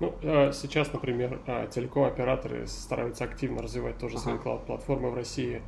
[0.00, 5.62] Ну, э, сейчас, например, э, телеком-операторы стараются активно развивать тоже свои клауд-платформы в России,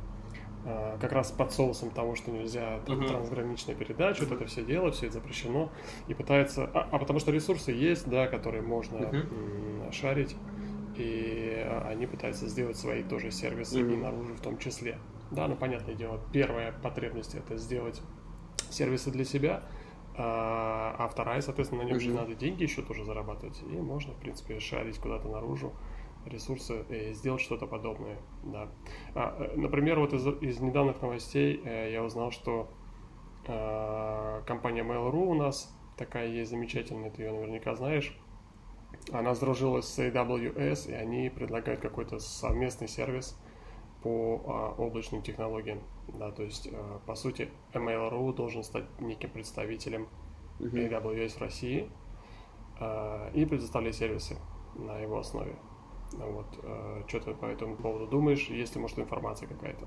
[0.65, 3.07] э, как раз под соусом того, что нельзя там, uh-huh.
[3.07, 5.71] трансграничная передача, вот это все дело, все это запрещено,
[6.09, 9.91] и пытается, а, а потому что ресурсы есть, да, которые можно uh-huh.
[9.93, 10.35] шарить,
[10.97, 13.93] и они пытаются сделать свои тоже сервисы uh-huh.
[13.93, 14.97] и наружу в том числе.
[15.31, 18.01] Да, ну, понятное дело, первая потребность это сделать
[18.69, 19.63] сервисы для себя,
[20.17, 23.61] а, а вторая, соответственно, на нем же надо деньги еще тоже зарабатывать.
[23.61, 25.73] И можно, в принципе, шарить куда-то наружу
[26.25, 28.17] ресурсы и сделать что-то подобное.
[28.43, 28.69] Да.
[29.13, 32.69] А, э, например, вот из, из недавних новостей э, я узнал, что
[33.47, 38.17] э, компания Mail.ru у нас такая есть замечательная, ты ее наверняка знаешь.
[39.11, 43.39] Она сдружилась с AWS, и они предлагают какой-то совместный сервис
[44.07, 45.81] по а, облачным технологиям.
[46.07, 50.07] Да, то есть, а, по сути, Mail.ru должен стать неким представителем
[50.59, 51.89] AWS в России
[52.79, 54.37] а, и предоставлять сервисы
[54.75, 55.55] на его основе.
[56.13, 56.45] Вот,
[57.07, 58.47] что ты по этому поводу думаешь?
[58.47, 59.85] Есть ли, может, информация какая-то?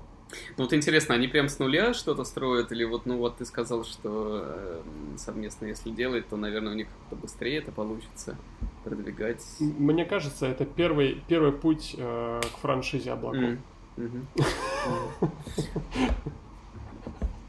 [0.55, 2.71] Ну, вот интересно, они прям с нуля что-то строят?
[2.71, 4.81] Или вот, ну, вот ты сказал, что э,
[5.17, 8.37] совместно, если делать, то, наверное, у них как-то быстрее это получится
[8.83, 9.43] продвигать?
[9.59, 13.57] Мне кажется, это первый, первый путь э, к франшизе облаков.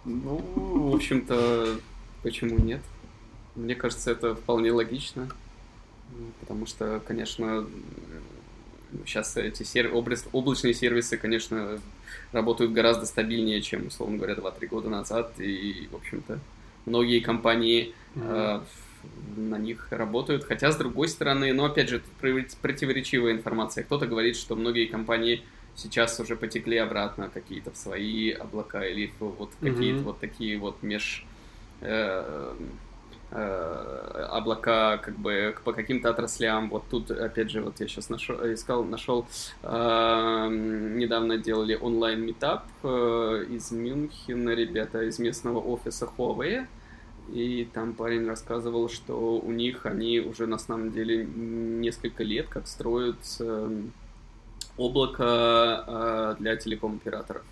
[0.04, 1.78] Ну, в общем-то,
[2.22, 2.80] почему нет?
[3.54, 5.28] Мне кажется, это вполне логично.
[6.40, 7.66] Потому что, конечно,
[9.06, 9.92] сейчас эти серв...
[10.32, 11.78] облачные сервисы, конечно,
[12.32, 15.32] работают гораздо стабильнее, чем, условно говоря, 2-3 года назад.
[15.38, 16.38] И, в общем-то,
[16.86, 18.64] многие компании mm-hmm.
[19.36, 20.44] э, на них работают.
[20.44, 23.84] Хотя, с другой стороны, ну, опять же, противоречивая информация.
[23.84, 25.42] Кто-то говорит, что многие компании
[25.76, 29.72] сейчас уже потекли обратно какие-то в свои облака или вот mm-hmm.
[29.72, 31.26] какие-то вот такие вот меж...
[31.80, 32.54] Э,
[33.34, 36.68] Э, облака как бы по каким-то отраслям.
[36.68, 39.26] Вот тут, опять же, вот я сейчас нашел, искал, нашел,
[39.62, 46.66] э, недавно делали онлайн метап э, из Мюнхена, ребята из местного офиса Huawei.
[47.32, 52.66] И там парень рассказывал, что у них они уже на самом деле несколько лет как
[52.66, 53.82] строят э,
[54.76, 57.42] облако э, для телеком-операторов.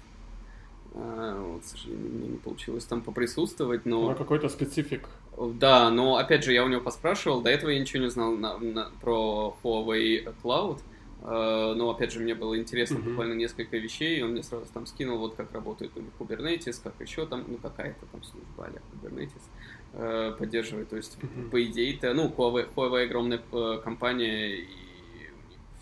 [0.94, 4.10] А, вот, к сожалению, мне не получилось там поприсутствовать, но...
[4.10, 5.08] Ну, какой-то специфик.
[5.38, 8.58] Да, но опять же, я у него поспрашивал, до этого я ничего не знал на,
[8.58, 10.80] на, про Huawei Cloud,
[11.22, 13.10] Uh, но опять же мне было интересно uh-huh.
[13.10, 16.80] буквально несколько вещей, и он мне сразу там скинул, вот как работает у них Kubernetes,
[16.82, 21.50] как еще там, ну какая-то там служба а Kubernetes поддерживает, то есть uh-huh.
[21.50, 24.68] по идее-то, ну Huawei, Huawei огромная uh, компания, и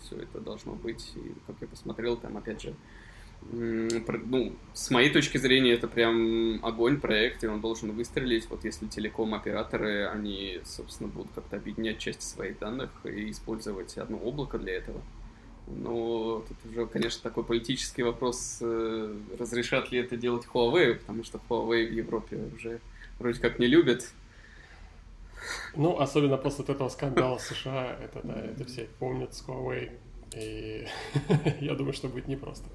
[0.09, 2.73] все это должно быть, и как я посмотрел, там опять же
[3.51, 8.49] ну, с моей точки зрения, это прям огонь проект, и он должен выстрелить.
[8.49, 14.57] Вот если телеком-операторы, они, собственно, будут как-то объединять части своих данных и использовать одно облако
[14.57, 15.01] для этого.
[15.67, 21.39] Но тут уже, конечно, такой политический вопрос, э, разрешат ли это делать Huawei, потому что
[21.49, 22.81] Huawei в Европе уже
[23.19, 24.11] вроде как не любят.
[25.75, 29.91] Ну, особенно после вот этого скандала в США, это, да, это все помнят с Huawei,
[30.35, 30.87] и
[31.61, 32.65] я думаю, что будет непросто.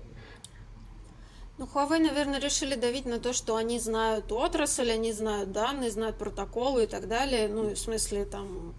[1.57, 6.19] Ну, Huawei, наверное, решили давить на то, что они знают отрасль, они знают данные, знают
[6.19, 7.49] протоколы и так далее.
[7.49, 8.75] Ну, в смысле, там,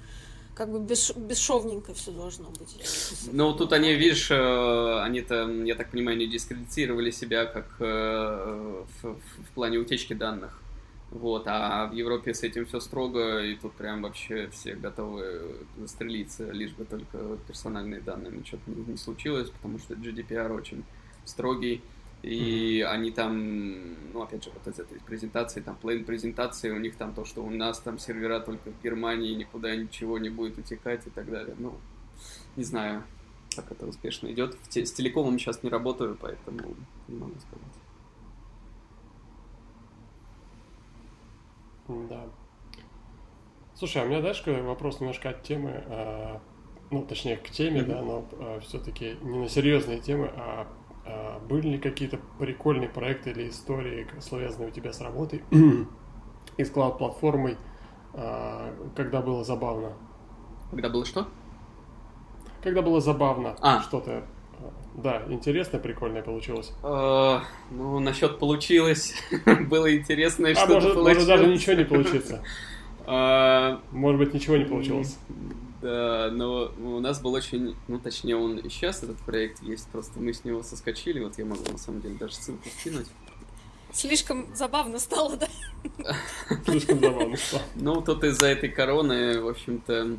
[0.55, 1.15] как бы бесш...
[1.15, 2.77] бесшовненько все должно быть.
[3.31, 9.13] Ну, тут они, видишь, э, они-то, я так понимаю, не дискредитировали себя как э, в,
[9.13, 10.59] в плане утечки данных.
[11.15, 16.51] Вот, а в Европе с этим все строго, и тут прям вообще все готовы застрелиться,
[16.51, 20.84] лишь бы только персональные данные ничего не, не случилось, потому что GDPR очень
[21.23, 21.82] строгий.
[22.21, 22.84] И mm-hmm.
[22.88, 27.13] они там, ну, опять же, вот из этой презентации, там, плейн презентации, у них там
[27.13, 31.10] то, что у нас там сервера только в Германии, никуда ничего не будет утекать и
[31.12, 31.56] так далее.
[31.58, 31.75] Ну,
[32.58, 33.04] не знаю,
[33.56, 34.58] как это успешно идет.
[34.67, 36.75] С телекомом сейчас не работаю, поэтому
[37.08, 37.84] не могу сказать.
[42.10, 42.25] Да.
[43.73, 46.41] Слушай, а у меня, знаешь, вопрос немножко от темы, а,
[46.91, 47.86] ну, точнее, к теме, mm-hmm.
[47.86, 50.67] да, но а, все-таки не на серьезные темы, а
[51.05, 55.43] а, были ли какие-то прикольные проекты или истории, связанные у тебя с работой
[56.58, 57.58] и с клауд-платформой,
[58.13, 59.93] а, когда было забавно?
[60.71, 61.27] Когда было что?
[62.63, 63.81] Когда было забавно а.
[63.81, 64.25] что-то
[64.95, 66.71] да, интересное, прикольное получилось.
[66.81, 67.41] Uh,
[67.71, 69.13] ну, насчет получилось.
[69.69, 71.15] Было интересное, а что может, получилось.
[71.15, 72.43] может даже ничего не получится.
[73.05, 75.17] Uh, может быть, ничего не получилось.
[75.81, 80.19] Да, но у нас был очень, ну точнее он и сейчас этот проект есть, просто
[80.19, 83.05] мы с него соскочили, вот я могу на самом деле даже ссылку скинуть.
[83.91, 85.47] Слишком забавно стало, да?
[86.65, 87.61] Слишком забавно стало.
[87.75, 90.17] Ну, тут из-за этой короны, в общем-то, Э,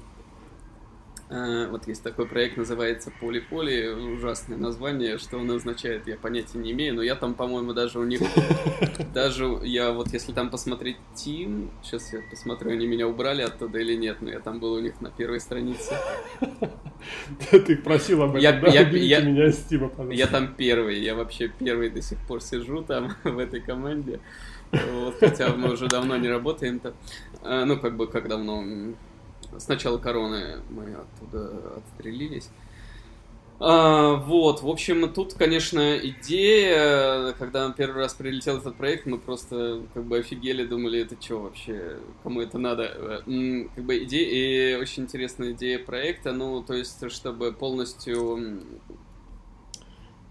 [1.29, 6.95] вот есть такой проект, называется Поли-Поли, ужасное название, что он означает, я понятия не имею,
[6.95, 8.21] но я там, по-моему, даже у них,
[9.13, 13.95] даже я вот если там посмотреть Team, сейчас я посмотрю, они меня убрали оттуда или
[13.95, 15.97] нет, но я там был у них на первой странице.
[17.51, 18.69] Ты просил об этом, я, да?
[18.69, 22.83] Я, я, меня с Тима, Я там первый, я вообще первый до сих пор сижу
[22.83, 24.21] там, в этой команде.
[24.71, 26.95] Вот, хотя мы уже давно не работаем-то.
[27.43, 28.65] Э, ну, как бы, как давно,
[29.59, 32.51] с начала короны мы оттуда отстрелились.
[33.59, 39.83] А, вот, в общем, тут, конечно, идея, когда первый раз прилетел этот проект, мы просто
[39.95, 43.23] как бы офигели, думали, это что вообще, кому это надо?
[43.75, 48.63] Как бы идея, и очень интересная идея проекта, ну, то есть, чтобы полностью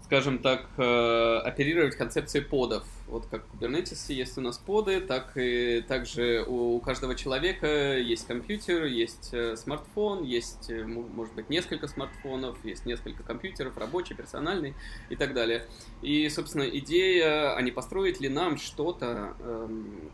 [0.06, 2.84] скажем так, э, оперировать концепцией подов.
[3.08, 8.26] Вот как в Kubernetes есть у нас поды, так и также у, каждого человека есть
[8.26, 14.74] компьютер, есть э, смартфон, есть, э, может быть, несколько смартфонов, есть несколько компьютеров, рабочий, персональный
[15.08, 15.66] и так далее.
[16.02, 20.10] И, собственно, идея, а не построить ли нам что-то, эм,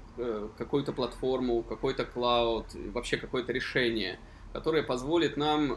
[0.59, 4.21] какую-то платформу, какой-то клауд, вообще какое-то решение,
[4.53, 5.69] которое позволит нам,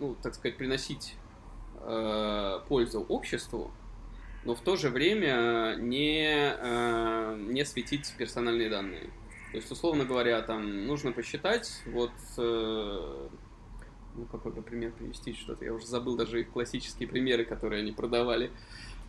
[0.00, 1.16] ну, так сказать, приносить
[1.80, 3.72] э, пользу обществу,
[4.44, 9.10] но в то же время не, э, не светить персональные данные.
[9.52, 13.28] То есть, условно говоря, там нужно посчитать, вот, э,
[14.16, 17.92] ну, какой бы пример привести, что-то, я уже забыл даже их классические примеры, которые они
[17.92, 18.50] продавали.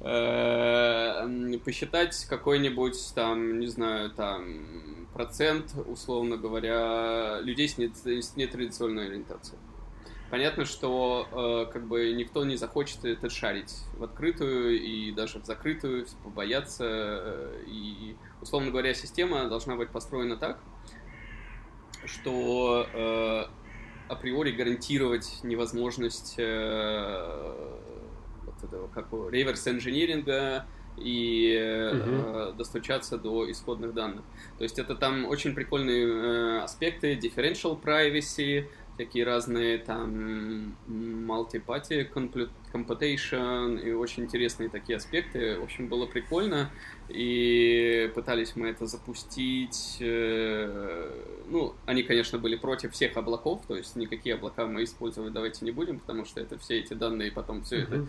[0.02, 1.28] Э,
[1.64, 7.78] посчитать какой-нибудь там, не знаю, там, процент, условно говоря, людей с,
[8.36, 9.60] нетрадиционной ориентацией.
[10.34, 15.46] Понятно, что э, как бы никто не захочет это шарить в открытую и даже в
[15.46, 16.86] закрытую, побояться.
[16.88, 20.58] Э, и, условно говоря, система должна быть построена так,
[22.06, 23.44] что э,
[24.12, 27.78] априори гарантировать невозможность э,
[28.44, 30.66] вот этого, как реверс инжиниринга
[30.98, 32.10] и угу.
[32.10, 34.24] э, достучаться до исходных данных.
[34.58, 42.10] То есть это там очень прикольные э, аспекты, differential privacy, всякие разные там multi-party
[42.72, 45.60] computation и очень интересные такие аспекты.
[45.60, 46.70] В общем, было прикольно.
[47.10, 49.98] И пытались мы это запустить.
[50.00, 51.12] Э,
[51.48, 55.72] ну, они, конечно, были против всех облаков, то есть никакие облака мы использовать давайте не
[55.72, 58.08] будем, потому что это все эти данные, потом все mm-hmm.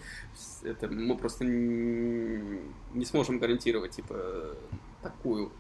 [0.63, 4.57] это, это мы просто не сможем гарантировать, типа,
[5.03, 5.51] такую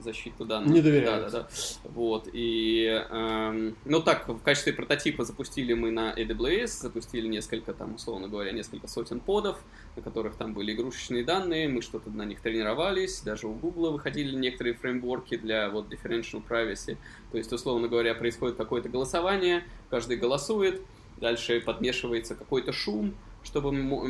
[0.00, 0.72] защиту данных.
[0.72, 1.24] Не доверяют.
[1.24, 1.90] Да, да, да.
[1.90, 7.94] Вот, и, эм, ну так, в качестве прототипа запустили мы на AWS, запустили несколько, там,
[7.94, 9.58] условно говоря, несколько сотен подов,
[9.96, 14.34] на которых там были игрушечные данные, мы что-то на них тренировались, даже у Google выходили
[14.34, 16.96] некоторые фреймворки для вот differential privacy,
[17.30, 20.82] то есть, условно говоря, происходит какое-то голосование, каждый голосует,
[21.18, 24.02] дальше подмешивается какой-то шум, чтобы mm-hmm.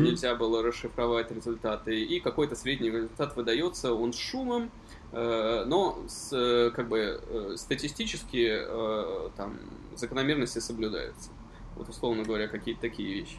[0.00, 4.70] нельзя было расшифровать результаты, и какой-то средний результат выдается, он с шумом,
[5.12, 8.60] э, но с, э, как бы статистически
[9.36, 9.58] там
[9.96, 11.30] закономерности соблюдаются.
[11.76, 13.38] Вот условно говоря, какие-то такие вещи.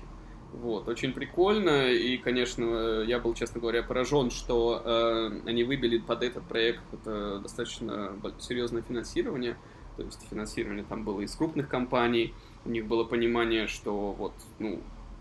[0.54, 6.22] Вот, очень прикольно, и, конечно, я был, честно говоря, поражен, что э, они выбили под
[6.22, 9.58] этот проект это достаточно серьезное финансирование,
[9.96, 12.34] то есть финансирование там было из крупных компаний,
[12.66, 14.80] у них было понимание, что вот, ну,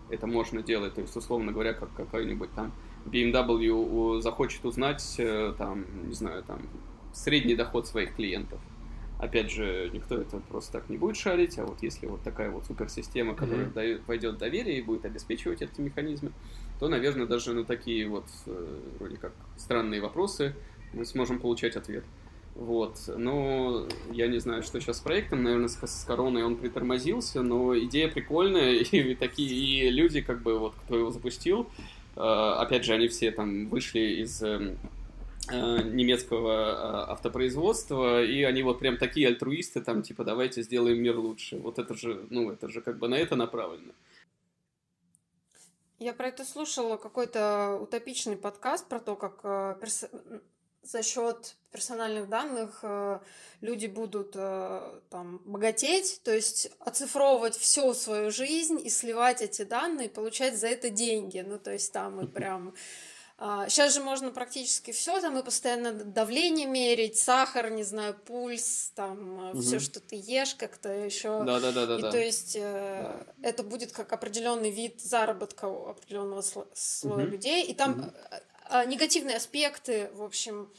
[0.09, 2.71] это можно делать, то есть, условно говоря, как какой-нибудь там
[3.05, 6.61] BMW захочет узнать, э, там, не знаю, там,
[7.13, 8.59] средний доход своих клиентов.
[9.19, 12.65] Опять же, никто это просто так не будет шарить, а вот если вот такая вот
[12.65, 13.73] суперсистема, которая mm-hmm.
[13.73, 16.31] дает, войдет доверие и будет обеспечивать эти механизмы,
[16.79, 20.55] то, наверное, даже на такие вот э, вроде как странные вопросы
[20.93, 22.03] мы сможем получать ответ.
[22.55, 22.99] Вот.
[23.07, 25.43] Но я не знаю, что сейчас с проектом.
[25.43, 30.59] Наверное, с, с короной он притормозился, но идея прикольная, и такие и люди, как бы,
[30.59, 31.67] вот, кто его запустил,
[32.15, 34.75] э, опять же, они все там вышли из э,
[35.49, 41.57] э немецкого автопроизводства, и они вот прям такие альтруисты, там, типа, давайте сделаем мир лучше.
[41.57, 43.93] Вот это же, ну, это же как бы на это направлено.
[45.99, 50.05] Я про это слушала какой-то утопичный подкаст про то, как перс
[50.83, 53.19] за счет персональных данных э,
[53.61, 60.09] люди будут э, там богатеть, то есть оцифровывать всю свою жизнь и сливать эти данные,
[60.09, 61.43] получать за это деньги.
[61.45, 62.73] Ну, то есть там и прям
[63.39, 68.91] Сейчас а, же можно практически все, там и постоянно давление мерить, сахар, не знаю, пульс,
[68.95, 69.57] там угу.
[69.57, 71.43] Э, все, что ты ешь, как-то еще.
[71.43, 71.97] Да, да, да, да.
[71.97, 72.11] И да.
[72.11, 73.49] то есть э, да.
[73.49, 76.41] это будет как определенный вид заработка у определенного
[76.73, 77.31] слоя угу.
[77.31, 78.11] людей, и там угу.
[78.87, 80.69] Негативные аспекты, в общем,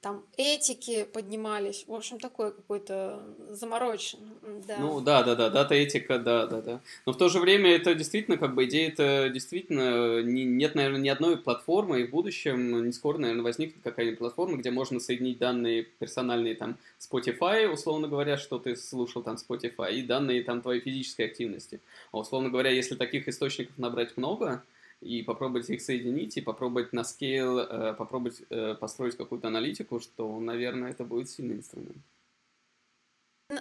[0.00, 3.20] там этики поднимались, в общем, такой какой-то
[3.50, 4.18] заморочен,
[4.66, 4.76] да.
[4.78, 6.80] Ну, да, да, да, дата этика, да, да, да.
[7.04, 11.00] Но в то же время это действительно, как бы, идея это действительно, не, нет, наверное,
[11.00, 15.38] ни одной платформы, и в будущем не скоро, наверное, возникнет какая-нибудь платформа, где можно соединить
[15.38, 20.80] данные персональные, там, Spotify, условно говоря, что ты слушал там Spotify, и данные там твоей
[20.80, 21.80] физической активности.
[22.12, 24.62] А условно говоря, если таких источников набрать много,
[25.00, 30.38] и попробовать их соединить, и попробовать на скейл, э, попробовать э, построить какую-то аналитику, что,
[30.40, 31.98] наверное, это будет сильный инструмент.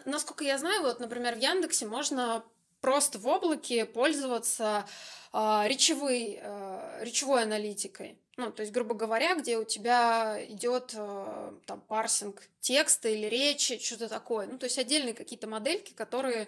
[0.05, 2.43] Насколько я знаю, вот, например, в Яндексе можно
[2.81, 4.85] просто в облаке пользоваться
[5.33, 8.17] э, речевой, э, речевой аналитикой.
[8.37, 13.79] Ну, то есть, грубо говоря, где у тебя идет э, там парсинг текста или речи,
[13.79, 14.45] что-то такое.
[14.47, 16.47] Ну, то есть отдельные какие-то модельки, которые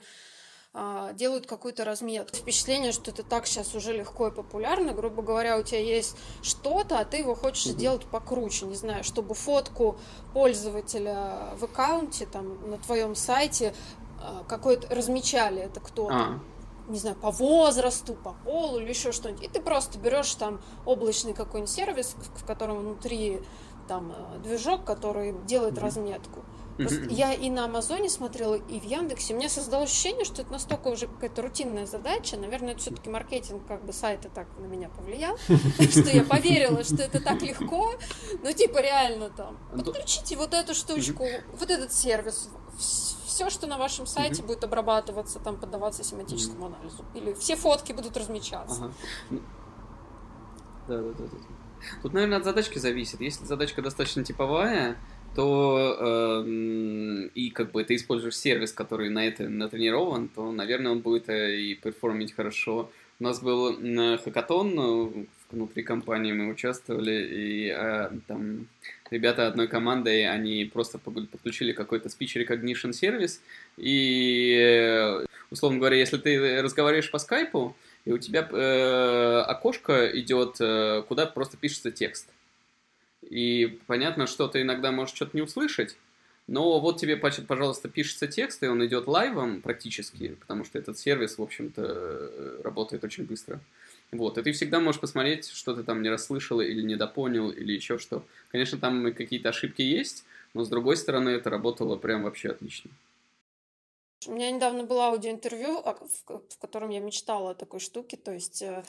[1.14, 2.38] делают какую-то разметку.
[2.38, 4.94] Впечатление, что это так сейчас уже легко и популярно.
[4.94, 9.34] Грубо говоря, у тебя есть что-то, а ты его хочешь сделать покруче, не знаю, чтобы
[9.34, 9.98] фотку
[10.34, 13.74] пользователя в аккаунте, там, на твоем сайте
[14.22, 16.14] а, какой-то размечали это кто-то.
[16.14, 16.40] А
[16.90, 19.44] не знаю, по возрасту, по полу или еще что-нибудь.
[19.44, 23.42] И ты просто берешь там облачный какой-нибудь сервис, в котором внутри
[23.88, 25.84] там э, движок, который делает mm-hmm.
[25.84, 26.44] разметку.
[27.10, 29.34] Я и на Амазоне смотрела, и в Яндексе.
[29.34, 32.38] У меня создалось ощущение, что это настолько уже какая-то рутинная задача.
[32.38, 35.38] Наверное, это все-таки маркетинг как бы сайта так на меня повлиял,
[35.80, 37.94] что я поверила, что это так легко.
[38.44, 39.58] Ну, типа, реально там.
[39.74, 41.26] Ну, подключите вот эту штучку,
[41.60, 42.50] вот этот сервис.
[43.26, 47.06] Все, что на вашем сайте будет обрабатываться, там поддаваться семантическому анализу.
[47.14, 48.92] Или все фотки будут размечаться.
[50.88, 51.26] Да, да, да.
[52.02, 53.22] Тут, наверное, от задачки зависит.
[53.22, 54.98] Если задачка достаточно типовая,
[55.36, 61.00] то э, и как бы ты используешь сервис, который на это натренирован, то, наверное, он
[61.00, 62.92] будет э, и перформить хорошо.
[63.20, 63.76] У нас был
[64.24, 68.68] хакатон ну, внутри компании, мы участвовали, и э, там
[69.12, 73.42] ребята одной командой, они просто подключили какой-то speech recognition сервис,
[73.78, 77.76] и, э, условно говоря, если ты разговариваешь по скайпу,
[78.06, 82.30] и у тебя э, окошко идет, э, куда просто пишется текст.
[83.30, 85.96] И понятно, что ты иногда можешь что-то не услышать,
[86.48, 91.38] но вот тебе, пожалуйста, пишется текст, и он идет лайвом практически, потому что этот сервис,
[91.38, 93.60] в общем-то, э, работает очень быстро.
[94.12, 98.00] Вот, и ты всегда можешь посмотреть, что ты там не расслышал или недопонял, или еще
[98.00, 98.24] что.
[98.52, 100.26] Конечно, там какие-то ошибки есть,
[100.56, 102.90] но с другой стороны, это работало прям вообще отлично.
[104.26, 108.64] У меня недавно было аудиоинтервью, а, в котором я мечтала о такой штуке, то есть
[108.64, 108.84] э,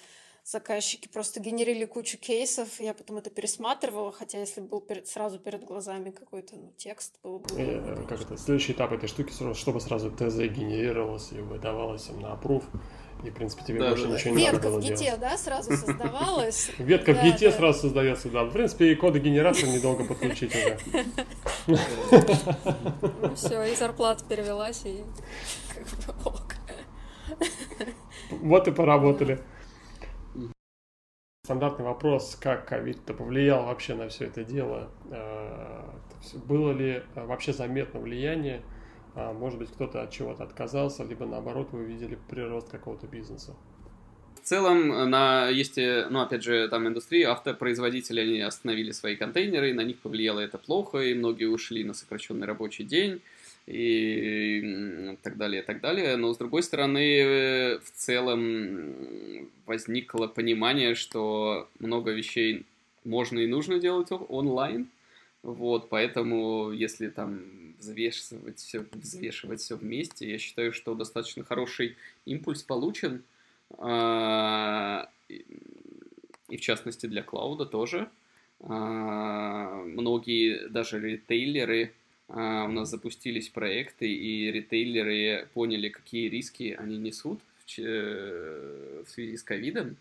[0.44, 5.64] заказчики просто генерили кучу кейсов, я потом это пересматривала, хотя если был перед, сразу перед
[5.64, 7.48] глазами какой-то ну, текст, был бы...
[7.56, 12.32] Э, как это, следующий этап этой штуки, чтобы сразу ТЗ генерировалось и выдавалось им на
[12.32, 12.64] аппрув,
[13.24, 14.40] и, в принципе, тебе да, больше да, ничего да.
[14.40, 15.00] не надо было делать.
[15.00, 16.70] Ветка в ГИТе, да, сразу создавалась?
[16.78, 18.44] Ветка в ГИТе сразу создается, да.
[18.44, 20.78] В принципе, и коды генератора недолго подключить уже.
[23.22, 25.04] Ну все, и зарплата перевелась, и
[28.30, 29.40] Вот и поработали.
[31.44, 34.90] Стандартный вопрос, как ковид-то повлиял вообще на все это дело?
[35.10, 35.84] Э,
[36.44, 38.62] было ли э, вообще заметно влияние
[39.16, 43.56] а, может быть, кто-то от чего-то отказался, либо наоборот вы увидели прирост какого-то бизнеса.
[44.40, 49.74] В целом, э, на, есть, ну, опять же, там индустрии, автопроизводители, они остановили свои контейнеры,
[49.74, 53.22] на них повлияло это плохо, и многие ушли на сокращенный рабочий день,
[53.70, 56.16] и так далее, и так далее.
[56.16, 62.64] Но, с другой стороны, в целом возникло понимание, что много вещей
[63.04, 64.88] можно и нужно делать онлайн,
[65.42, 67.40] вот, поэтому, если там
[67.78, 71.96] взвешивать все, взвешивать все вместе, я считаю, что достаточно хороший
[72.26, 73.22] импульс получен,
[73.78, 78.10] а, и в частности для клауда тоже.
[78.60, 81.94] А, многие даже ритейлеры
[82.30, 89.36] а, у нас запустились проекты, и ритейлеры поняли, какие риски они несут в, в связи
[89.36, 89.96] с ковидом.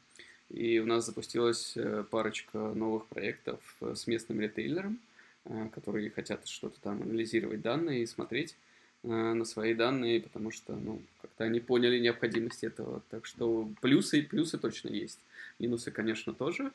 [0.50, 5.00] И у нас запустилась э, парочка новых проектов э, с местным ритейлером,
[5.46, 8.56] Э, которые хотят что-то там анализировать данные и смотреть
[9.04, 13.02] э, на свои данные, потому что, ну, как-то они поняли необходимость этого.
[13.10, 15.20] Так что плюсы и плюсы точно есть.
[15.58, 16.64] Минусы, конечно, тоже.
[16.64, 16.72] Ну.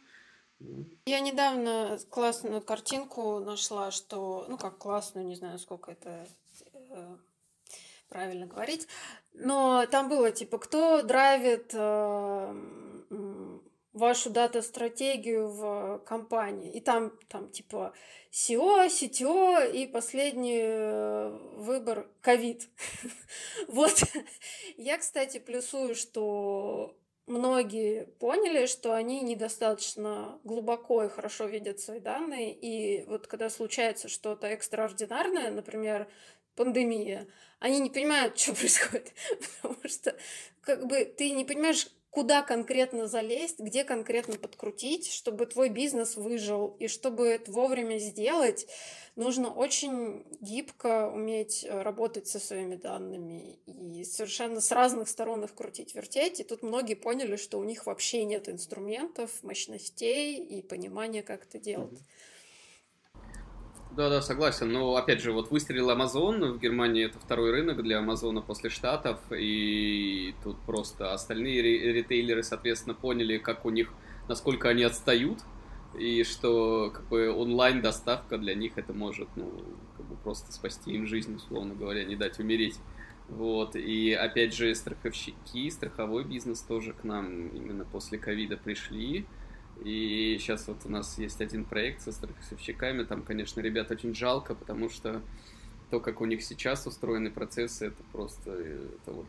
[1.07, 6.27] Я недавно классную картинку нашла, что, ну, как классную, не знаю, сколько это
[6.91, 7.17] э,
[8.09, 8.89] правильно говорить,
[9.33, 12.55] но там было, типа, кто драйвит э,
[13.95, 16.71] вашу дата-стратегию в компании.
[16.73, 17.95] И там, там типа
[18.33, 22.69] SEO, CTO и последний э, выбор ковид.
[23.69, 24.03] вот.
[24.77, 26.97] Я, кстати, плюсую, что
[27.27, 34.09] многие поняли, что они недостаточно глубоко и хорошо видят свои данные, и вот когда случается
[34.09, 36.09] что-то экстраординарное, например,
[36.55, 37.27] пандемия,
[37.59, 39.13] они не понимают, что происходит,
[39.63, 40.17] потому что
[40.61, 46.77] как бы ты не понимаешь, куда конкретно залезть, где конкретно подкрутить, чтобы твой бизнес выжил.
[46.79, 48.69] И чтобы это вовремя сделать,
[49.17, 55.57] нужно очень гибко уметь э, работать со своими данными и совершенно с разных сторон их
[55.57, 56.39] крутить, вертеть.
[56.39, 61.59] И тут многие поняли, что у них вообще нет инструментов, мощностей и понимания, как это
[61.59, 61.99] делать.
[63.97, 64.73] Да, да, согласен.
[64.73, 69.21] Но опять же, вот выстрелил Amazon в Германии это второй рынок для Амазона после Штатов,
[69.31, 73.93] и тут просто остальные ритейлеры, соответственно, поняли, как у них,
[74.27, 75.39] насколько они отстают,
[75.97, 79.53] и что как бы онлайн доставка для них это может, ну,
[79.97, 82.81] как бы просто спасти им жизнь, условно говоря, не дать умереть.
[83.29, 89.25] Вот, и опять же, страховщики, страховой бизнес тоже к нам именно после ковида пришли.
[89.83, 94.55] И сейчас вот у нас есть один проект со страховщиками, там, конечно, ребят очень жалко,
[94.55, 95.21] потому что
[95.91, 99.27] то, как у них сейчас устроены процессы, это просто это вот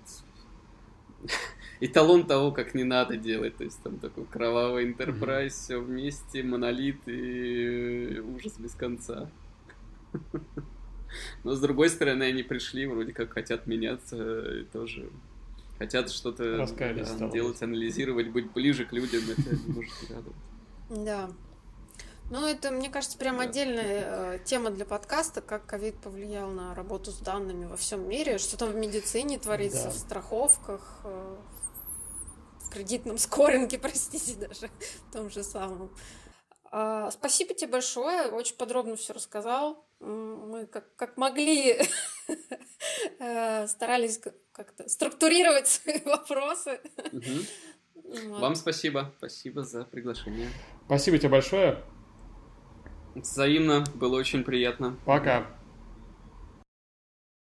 [1.80, 3.58] эталон того, как не надо делать.
[3.58, 5.64] То есть там такой кровавый интерпрайз, mm-hmm.
[5.64, 9.30] все вместе, монолит и ужас без конца.
[11.44, 15.10] Но с другой стороны, они пришли, вроде как хотят меняться, и тоже
[15.86, 20.36] хотят что-то да, делать, анализировать, быть ближе к людям, это может радовать.
[20.90, 21.30] Да.
[22.32, 27.12] Ну, это, мне кажется, прям отдельная э, тема для подкаста, как ковид повлиял на работу
[27.12, 29.90] с данными во всем мире, что там в медицине творится, да.
[29.92, 31.36] в страховках, э,
[32.62, 34.72] в кредитном скоринге, простите, даже
[35.10, 35.92] в том же самом.
[36.72, 39.86] Э, спасибо тебе большое, очень подробно все рассказал.
[40.00, 41.80] Мы как, как могли
[43.68, 44.20] старались
[44.52, 46.80] как-то структурировать свои вопросы.
[48.28, 49.14] Вам спасибо.
[49.18, 50.50] Спасибо за приглашение.
[50.86, 51.84] Спасибо тебе большое.
[53.16, 53.84] Взаимно.
[53.96, 54.98] Было очень приятно.
[55.06, 55.48] Пока.